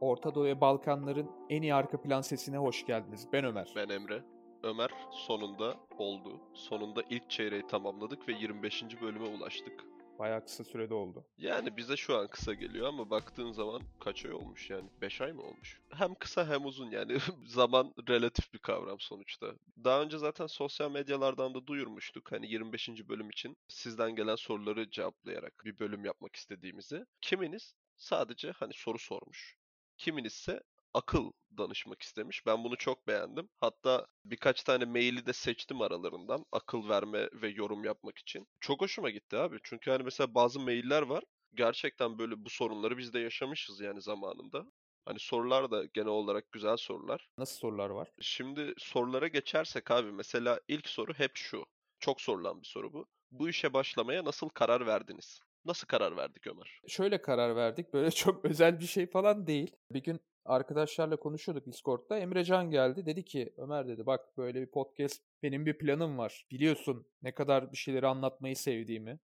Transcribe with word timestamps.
Orta 0.00 0.34
Doğu 0.34 0.44
ve 0.44 0.60
Balkanların 0.60 1.30
en 1.50 1.62
iyi 1.62 1.74
arka 1.74 2.00
plan 2.02 2.20
sesine 2.20 2.56
hoş 2.56 2.86
geldiniz. 2.86 3.28
Ben 3.32 3.44
Ömer. 3.44 3.72
Ben 3.76 3.88
Emre. 3.88 4.24
Ömer 4.62 4.90
sonunda 5.12 5.76
oldu. 5.98 6.40
Sonunda 6.54 7.02
ilk 7.10 7.30
çeyreği 7.30 7.66
tamamladık 7.66 8.28
ve 8.28 8.32
25. 8.32 8.84
bölüme 9.02 9.28
ulaştık. 9.28 9.84
Bayağı 10.18 10.44
kısa 10.44 10.64
sürede 10.64 10.94
oldu. 10.94 11.24
Yani 11.38 11.76
bize 11.76 11.96
şu 11.96 12.16
an 12.18 12.28
kısa 12.28 12.54
geliyor 12.54 12.88
ama 12.88 13.10
baktığın 13.10 13.52
zaman 13.52 13.82
kaç 14.00 14.24
ay 14.24 14.32
olmuş 14.32 14.70
yani? 14.70 14.90
5 15.00 15.20
ay 15.20 15.32
mı 15.32 15.42
olmuş? 15.42 15.80
Hem 15.90 16.14
kısa 16.14 16.48
hem 16.48 16.66
uzun 16.66 16.90
yani 16.90 17.18
zaman 17.46 17.94
relatif 18.08 18.52
bir 18.54 18.58
kavram 18.58 19.00
sonuçta. 19.00 19.46
Daha 19.84 20.02
önce 20.02 20.18
zaten 20.18 20.46
sosyal 20.46 20.90
medyalardan 20.90 21.54
da 21.54 21.66
duyurmuştuk 21.66 22.32
hani 22.32 22.52
25. 22.52 22.88
bölüm 23.08 23.30
için 23.30 23.56
sizden 23.68 24.14
gelen 24.16 24.36
soruları 24.36 24.90
cevaplayarak 24.90 25.64
bir 25.64 25.78
bölüm 25.78 26.04
yapmak 26.04 26.36
istediğimizi. 26.36 27.04
Kiminiz 27.20 27.74
sadece 27.96 28.50
hani 28.50 28.72
soru 28.74 28.98
sormuş. 28.98 29.59
Kiminiz 30.00 30.32
ise 30.32 30.60
akıl 30.94 31.32
danışmak 31.58 32.02
istemiş. 32.02 32.46
Ben 32.46 32.64
bunu 32.64 32.76
çok 32.76 33.06
beğendim. 33.06 33.48
Hatta 33.60 34.06
birkaç 34.24 34.62
tane 34.62 34.84
maili 34.84 35.26
de 35.26 35.32
seçtim 35.32 35.80
aralarından 35.82 36.44
akıl 36.52 36.88
verme 36.88 37.28
ve 37.32 37.48
yorum 37.48 37.84
yapmak 37.84 38.18
için. 38.18 38.46
Çok 38.60 38.80
hoşuma 38.80 39.10
gitti 39.10 39.36
abi. 39.36 39.58
Çünkü 39.62 39.90
hani 39.90 40.02
mesela 40.02 40.34
bazı 40.34 40.60
mailler 40.60 41.02
var. 41.02 41.24
Gerçekten 41.54 42.18
böyle 42.18 42.44
bu 42.44 42.50
sorunları 42.50 42.98
biz 42.98 43.12
de 43.12 43.18
yaşamışız 43.20 43.80
yani 43.80 44.02
zamanında. 44.02 44.66
Hani 45.04 45.18
sorular 45.18 45.70
da 45.70 45.84
genel 45.84 46.08
olarak 46.08 46.52
güzel 46.52 46.76
sorular. 46.76 47.28
Nasıl 47.38 47.58
sorular 47.58 47.90
var? 47.90 48.08
Şimdi 48.20 48.74
sorulara 48.78 49.28
geçersek 49.28 49.90
abi 49.90 50.12
mesela 50.12 50.60
ilk 50.68 50.88
soru 50.88 51.14
hep 51.14 51.36
şu. 51.36 51.66
Çok 51.98 52.20
sorulan 52.20 52.62
bir 52.62 52.66
soru 52.66 52.92
bu. 52.92 53.06
Bu 53.30 53.48
işe 53.48 53.72
başlamaya 53.72 54.24
nasıl 54.24 54.48
karar 54.48 54.86
verdiniz? 54.86 55.40
Nasıl 55.64 55.86
karar 55.86 56.16
verdik 56.16 56.46
Ömer? 56.46 56.80
Şöyle 56.86 57.22
karar 57.22 57.56
verdik. 57.56 57.92
Böyle 57.92 58.10
çok 58.10 58.44
özel 58.44 58.80
bir 58.80 58.84
şey 58.84 59.06
falan 59.06 59.46
değil. 59.46 59.76
Bir 59.90 60.02
gün 60.02 60.20
arkadaşlarla 60.44 61.16
konuşuyorduk 61.16 61.66
Discord'da. 61.66 62.18
Emrecan 62.18 62.70
geldi. 62.70 63.06
Dedi 63.06 63.24
ki 63.24 63.52
Ömer 63.56 63.88
dedi 63.88 64.06
bak 64.06 64.38
böyle 64.38 64.60
bir 64.60 64.66
podcast 64.66 65.22
benim 65.42 65.66
bir 65.66 65.78
planım 65.78 66.18
var. 66.18 66.46
Biliyorsun 66.50 67.06
ne 67.22 67.34
kadar 67.34 67.72
bir 67.72 67.76
şeyleri 67.76 68.06
anlatmayı 68.06 68.56
sevdiğimi. 68.56 69.18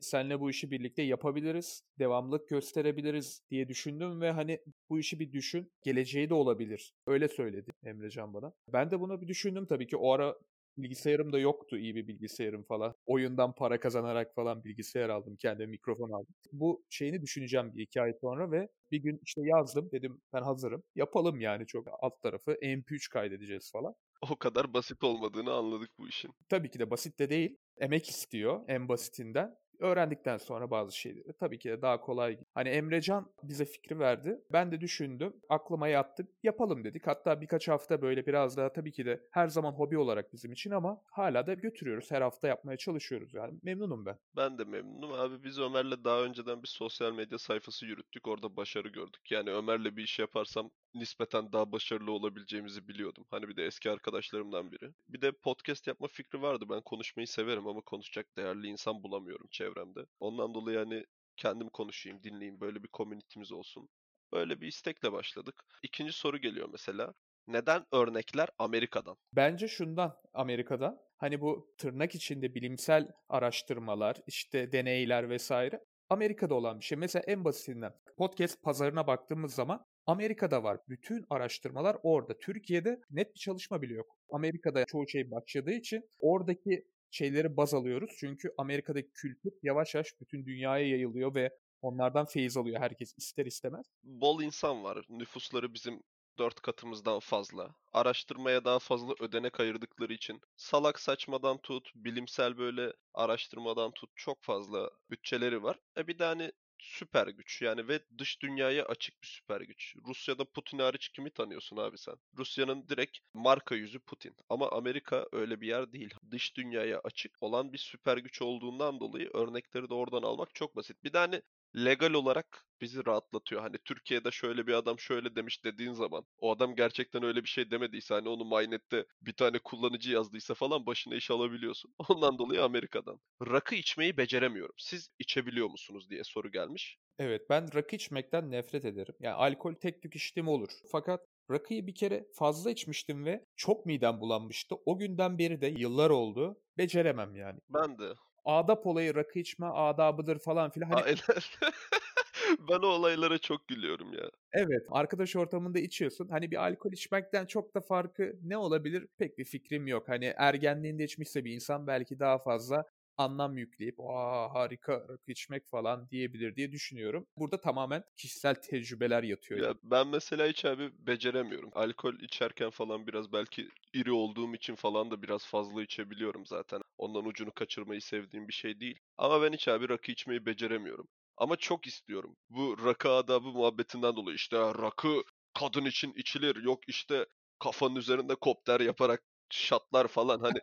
Seninle 0.00 0.40
bu 0.40 0.50
işi 0.50 0.70
birlikte 0.70 1.02
yapabiliriz. 1.02 1.84
Devamlık 1.98 2.48
gösterebiliriz 2.48 3.42
diye 3.50 3.68
düşündüm 3.68 4.20
ve 4.20 4.30
hani 4.30 4.60
bu 4.90 4.98
işi 4.98 5.20
bir 5.20 5.32
düşün. 5.32 5.72
Geleceği 5.82 6.28
de 6.28 6.34
olabilir. 6.34 6.94
Öyle 7.06 7.28
söyledi 7.28 7.70
Emrecan 7.84 8.34
bana. 8.34 8.52
Ben 8.72 8.90
de 8.90 9.00
bunu 9.00 9.20
bir 9.20 9.28
düşündüm 9.28 9.66
tabii 9.66 9.86
ki. 9.86 9.96
O 9.96 10.12
ara 10.12 10.36
bilgisayarım 10.78 11.32
da 11.32 11.38
yoktu 11.38 11.78
iyi 11.78 11.94
bir 11.94 12.08
bilgisayarım 12.08 12.62
falan. 12.62 12.94
Oyundan 13.06 13.54
para 13.54 13.80
kazanarak 13.80 14.34
falan 14.34 14.64
bilgisayar 14.64 15.08
aldım. 15.08 15.36
Kendime 15.36 15.70
mikrofon 15.70 16.10
aldım. 16.10 16.34
Bu 16.52 16.84
şeyini 16.90 17.22
düşüneceğim 17.22 17.74
bir 17.74 17.82
iki 17.82 18.00
ay 18.00 18.12
sonra 18.20 18.50
ve 18.50 18.68
bir 18.90 18.98
gün 18.98 19.20
işte 19.22 19.40
yazdım. 19.44 19.88
Dedim 19.92 20.20
ben 20.32 20.42
hazırım. 20.42 20.82
Yapalım 20.94 21.40
yani 21.40 21.66
çok 21.66 21.86
alt 22.00 22.22
tarafı 22.22 22.50
MP3 22.50 23.10
kaydedeceğiz 23.10 23.72
falan. 23.72 23.94
O 24.30 24.36
kadar 24.36 24.74
basit 24.74 25.04
olmadığını 25.04 25.52
anladık 25.52 25.90
bu 25.98 26.08
işin. 26.08 26.30
Tabii 26.48 26.70
ki 26.70 26.78
de 26.78 26.90
basit 26.90 27.18
de 27.18 27.30
değil. 27.30 27.58
Emek 27.78 28.08
istiyor 28.08 28.60
en 28.68 28.88
basitinden 28.88 29.56
öğrendikten 29.80 30.36
sonra 30.36 30.70
bazı 30.70 30.96
şeyleri 30.96 31.32
tabii 31.32 31.58
ki 31.58 31.68
de 31.68 31.82
daha 31.82 32.00
kolay. 32.00 32.38
Hani 32.54 32.68
Emrecan 32.68 33.30
bize 33.42 33.64
fikri 33.64 33.98
verdi. 33.98 34.40
Ben 34.52 34.72
de 34.72 34.80
düşündüm. 34.80 35.32
Aklıma 35.48 35.88
yattı. 35.88 36.28
Yapalım 36.42 36.84
dedik. 36.84 37.06
Hatta 37.06 37.40
birkaç 37.40 37.68
hafta 37.68 38.02
böyle 38.02 38.26
biraz 38.26 38.56
daha 38.56 38.72
tabii 38.72 38.92
ki 38.92 39.06
de 39.06 39.20
her 39.30 39.48
zaman 39.48 39.72
hobi 39.72 39.98
olarak 39.98 40.32
bizim 40.32 40.52
için 40.52 40.70
ama 40.70 41.02
hala 41.10 41.46
da 41.46 41.54
götürüyoruz. 41.54 42.10
Her 42.10 42.22
hafta 42.22 42.48
yapmaya 42.48 42.76
çalışıyoruz 42.76 43.34
yani. 43.34 43.58
Memnunum 43.62 44.06
ben. 44.06 44.18
Ben 44.36 44.58
de 44.58 44.64
memnunum. 44.64 45.12
Abi 45.12 45.44
biz 45.44 45.58
Ömer'le 45.58 46.04
daha 46.04 46.22
önceden 46.22 46.62
bir 46.62 46.68
sosyal 46.68 47.12
medya 47.12 47.38
sayfası 47.38 47.86
yürüttük. 47.86 48.28
Orada 48.28 48.56
başarı 48.56 48.88
gördük. 48.88 49.30
Yani 49.30 49.50
Ömer'le 49.50 49.96
bir 49.96 50.02
iş 50.02 50.18
yaparsam 50.18 50.70
nispeten 50.94 51.52
daha 51.52 51.72
başarılı 51.72 52.12
olabileceğimizi 52.12 52.88
biliyordum. 52.88 53.24
Hani 53.30 53.48
bir 53.48 53.56
de 53.56 53.64
eski 53.66 53.90
arkadaşlarımdan 53.90 54.72
biri. 54.72 54.92
Bir 55.08 55.20
de 55.20 55.32
podcast 55.32 55.86
yapma 55.86 56.08
fikri 56.08 56.42
vardı. 56.42 56.64
Ben 56.70 56.80
konuşmayı 56.80 57.26
severim 57.26 57.66
ama 57.68 57.80
konuşacak 57.80 58.36
değerli 58.36 58.66
insan 58.66 59.02
bulamıyorum 59.02 59.46
çevremde. 59.50 60.00
Ondan 60.20 60.54
dolayı 60.54 60.78
hani 60.78 61.04
kendim 61.36 61.68
konuşayım, 61.68 62.22
dinleyeyim, 62.22 62.60
böyle 62.60 62.82
bir 62.82 62.88
komünitimiz 62.88 63.52
olsun. 63.52 63.88
Böyle 64.32 64.60
bir 64.60 64.66
istekle 64.66 65.12
başladık. 65.12 65.64
İkinci 65.82 66.12
soru 66.12 66.38
geliyor 66.38 66.68
mesela. 66.72 67.14
Neden 67.46 67.86
örnekler 67.92 68.48
Amerika'dan? 68.58 69.16
Bence 69.32 69.68
şundan 69.68 70.16
Amerika'dan. 70.34 70.98
Hani 71.16 71.40
bu 71.40 71.74
tırnak 71.78 72.14
içinde 72.14 72.54
bilimsel 72.54 73.08
araştırmalar, 73.28 74.16
işte 74.26 74.72
deneyler 74.72 75.30
vesaire 75.30 75.84
Amerika'da 76.08 76.54
olan 76.54 76.80
bir 76.80 76.84
şey. 76.84 76.98
Mesela 76.98 77.22
en 77.26 77.44
basitinden 77.44 77.94
podcast 78.16 78.62
pazarına 78.62 79.06
baktığımız 79.06 79.54
zaman 79.54 79.86
Amerika'da 80.06 80.62
var. 80.62 80.78
Bütün 80.88 81.26
araştırmalar 81.30 81.96
orada. 82.02 82.38
Türkiye'de 82.38 83.00
net 83.10 83.34
bir 83.34 83.40
çalışma 83.40 83.82
bile 83.82 83.94
yok. 83.94 84.16
Amerika'da 84.30 84.84
çoğu 84.84 85.08
şey 85.08 85.30
başladığı 85.30 85.72
için 85.72 86.10
oradaki 86.18 86.86
şeyleri 87.10 87.56
baz 87.56 87.74
alıyoruz. 87.74 88.10
Çünkü 88.20 88.54
Amerika'daki 88.58 89.10
kültür 89.14 89.52
yavaş 89.62 89.94
yavaş 89.94 90.20
bütün 90.20 90.46
dünyaya 90.46 90.88
yayılıyor 90.88 91.34
ve 91.34 91.50
onlardan 91.82 92.26
feyiz 92.26 92.56
alıyor 92.56 92.80
herkes 92.80 93.14
ister 93.18 93.46
istemez. 93.46 93.86
Bol 94.02 94.42
insan 94.42 94.84
var. 94.84 95.06
Nüfusları 95.08 95.74
bizim 95.74 96.02
dört 96.38 96.60
katımızdan 96.60 97.20
fazla. 97.20 97.74
Araştırmaya 97.92 98.64
daha 98.64 98.78
fazla 98.78 99.14
ödenek 99.20 99.60
ayırdıkları 99.60 100.12
için 100.12 100.40
salak 100.56 101.00
saçmadan 101.00 101.58
tut, 101.58 101.90
bilimsel 101.94 102.58
böyle 102.58 102.92
araştırmadan 103.14 103.90
tut 103.90 104.10
çok 104.14 104.42
fazla 104.42 104.90
bütçeleri 105.10 105.62
var. 105.62 105.78
E 105.96 106.06
bir 106.06 106.18
de 106.18 106.24
hani 106.24 106.52
süper 106.78 107.26
güç 107.28 107.62
yani 107.62 107.88
ve 107.88 108.00
dış 108.18 108.42
dünyaya 108.42 108.84
açık 108.84 109.22
bir 109.22 109.28
süper 109.28 109.60
güç. 109.60 109.96
Rusya'da 110.06 110.44
Putin 110.44 110.78
hariç 110.78 111.08
kimi 111.08 111.30
tanıyorsun 111.30 111.76
abi 111.76 111.98
sen? 111.98 112.14
Rusya'nın 112.38 112.88
direkt 112.88 113.18
marka 113.34 113.74
yüzü 113.74 113.98
Putin. 113.98 114.36
Ama 114.48 114.70
Amerika 114.70 115.26
öyle 115.32 115.60
bir 115.60 115.66
yer 115.68 115.92
değil. 115.92 116.14
Dış 116.30 116.56
dünyaya 116.56 117.00
açık 117.04 117.42
olan 117.42 117.72
bir 117.72 117.78
süper 117.78 118.16
güç 118.18 118.42
olduğundan 118.42 119.00
dolayı 119.00 119.30
örnekleri 119.34 119.88
de 119.88 119.94
oradan 119.94 120.22
almak 120.22 120.54
çok 120.54 120.76
basit. 120.76 121.04
Bir 121.04 121.12
de 121.12 121.18
hani 121.18 121.42
legal 121.76 122.12
olarak 122.12 122.66
bizi 122.80 123.06
rahatlatıyor. 123.06 123.60
Hani 123.62 123.76
Türkiye'de 123.84 124.30
şöyle 124.30 124.66
bir 124.66 124.72
adam 124.72 124.98
şöyle 124.98 125.36
demiş 125.36 125.64
dediğin 125.64 125.92
zaman 125.92 126.24
o 126.38 126.52
adam 126.52 126.76
gerçekten 126.76 127.22
öyle 127.22 127.42
bir 127.42 127.48
şey 127.48 127.70
demediyse 127.70 128.14
hani 128.14 128.28
onu 128.28 128.44
Mynet'te 128.44 129.04
bir 129.22 129.32
tane 129.32 129.58
kullanıcı 129.58 130.12
yazdıysa 130.12 130.54
falan 130.54 130.86
başına 130.86 131.14
iş 131.14 131.30
alabiliyorsun. 131.30 131.94
Ondan 132.08 132.38
dolayı 132.38 132.64
Amerika'dan. 132.64 133.20
Rakı 133.46 133.74
içmeyi 133.74 134.16
beceremiyorum. 134.16 134.74
Siz 134.78 135.08
içebiliyor 135.18 135.70
musunuz 135.70 136.10
diye 136.10 136.24
soru 136.24 136.50
gelmiş. 136.50 136.98
Evet 137.18 137.42
ben 137.50 137.74
rakı 137.74 137.96
içmekten 137.96 138.50
nefret 138.50 138.84
ederim. 138.84 139.14
Yani 139.20 139.34
alkol 139.34 139.74
tek 139.74 140.02
tük 140.02 140.16
içtiğim 140.16 140.48
olur. 140.48 140.70
Fakat 140.92 141.26
Rakıyı 141.50 141.86
bir 141.86 141.94
kere 141.94 142.26
fazla 142.32 142.70
içmiştim 142.70 143.24
ve 143.24 143.44
çok 143.56 143.86
midem 143.86 144.20
bulanmıştı. 144.20 144.76
O 144.86 144.98
günden 144.98 145.38
beri 145.38 145.60
de 145.60 145.66
yıllar 145.66 146.10
oldu. 146.10 146.60
Beceremem 146.78 147.34
yani. 147.34 147.58
Ben 147.68 147.98
de 147.98 148.12
adap 148.46 148.86
olayı 148.86 149.14
rakı 149.14 149.38
içme 149.38 149.66
adabıdır 149.66 150.38
falan 150.38 150.70
filan. 150.70 150.90
Hani... 150.90 151.02
Aynen. 151.02 151.18
ben 152.68 152.78
o 152.78 152.86
olaylara 152.86 153.38
çok 153.38 153.68
gülüyorum 153.68 154.12
ya. 154.12 154.30
Evet, 154.52 154.82
arkadaş 154.90 155.36
ortamında 155.36 155.78
içiyorsun. 155.78 156.28
Hani 156.28 156.50
bir 156.50 156.56
alkol 156.56 156.92
içmekten 156.92 157.46
çok 157.46 157.74
da 157.74 157.80
farkı 157.80 158.36
ne 158.42 158.56
olabilir? 158.56 159.06
Pek 159.18 159.38
bir 159.38 159.44
fikrim 159.44 159.86
yok. 159.86 160.08
Hani 160.08 160.34
ergenliğinde 160.36 161.04
içmişse 161.04 161.44
bir 161.44 161.52
insan 161.52 161.86
belki 161.86 162.18
daha 162.18 162.38
fazla 162.38 162.84
anlam 163.18 163.58
yükleyip 163.58 164.00
aa 164.00 164.54
harika 164.54 164.92
rakı 164.92 165.30
içmek 165.32 165.66
falan 165.68 166.10
diyebilir 166.10 166.56
diye 166.56 166.72
düşünüyorum. 166.72 167.26
Burada 167.36 167.60
tamamen 167.60 168.04
kişisel 168.16 168.54
tecrübeler 168.54 169.22
yatıyor. 169.22 169.68
Ya 169.68 169.74
ben 169.82 170.08
mesela 170.08 170.46
hiç 170.46 170.64
abi 170.64 170.90
beceremiyorum. 171.06 171.70
Alkol 171.74 172.14
içerken 172.14 172.70
falan 172.70 173.06
biraz 173.06 173.32
belki 173.32 173.68
iri 173.94 174.12
olduğum 174.12 174.54
için 174.54 174.74
falan 174.74 175.10
da 175.10 175.22
biraz 175.22 175.46
fazla 175.46 175.82
içebiliyorum 175.82 176.46
zaten. 176.46 176.80
Ondan 176.98 177.24
ucunu 177.24 177.52
kaçırmayı 177.52 178.00
sevdiğim 178.02 178.48
bir 178.48 178.52
şey 178.52 178.80
değil. 178.80 178.98
Ama 179.18 179.42
ben 179.42 179.52
hiç 179.52 179.68
abi 179.68 179.88
rakı 179.88 180.12
içmeyi 180.12 180.46
beceremiyorum. 180.46 181.08
Ama 181.36 181.56
çok 181.56 181.86
istiyorum. 181.86 182.36
Bu 182.50 182.76
rakı 182.84 183.10
adabı 183.10 183.48
muhabbetinden 183.48 184.16
dolayı 184.16 184.36
işte 184.36 184.56
rakı 184.58 185.22
kadın 185.54 185.84
için 185.84 186.12
içilir. 186.16 186.56
Yok 186.64 186.88
işte 186.88 187.26
kafanın 187.58 187.96
üzerinde 187.96 188.34
kopter 188.34 188.80
yaparak 188.80 189.22
şatlar 189.50 190.08
falan 190.08 190.40
hani 190.40 190.58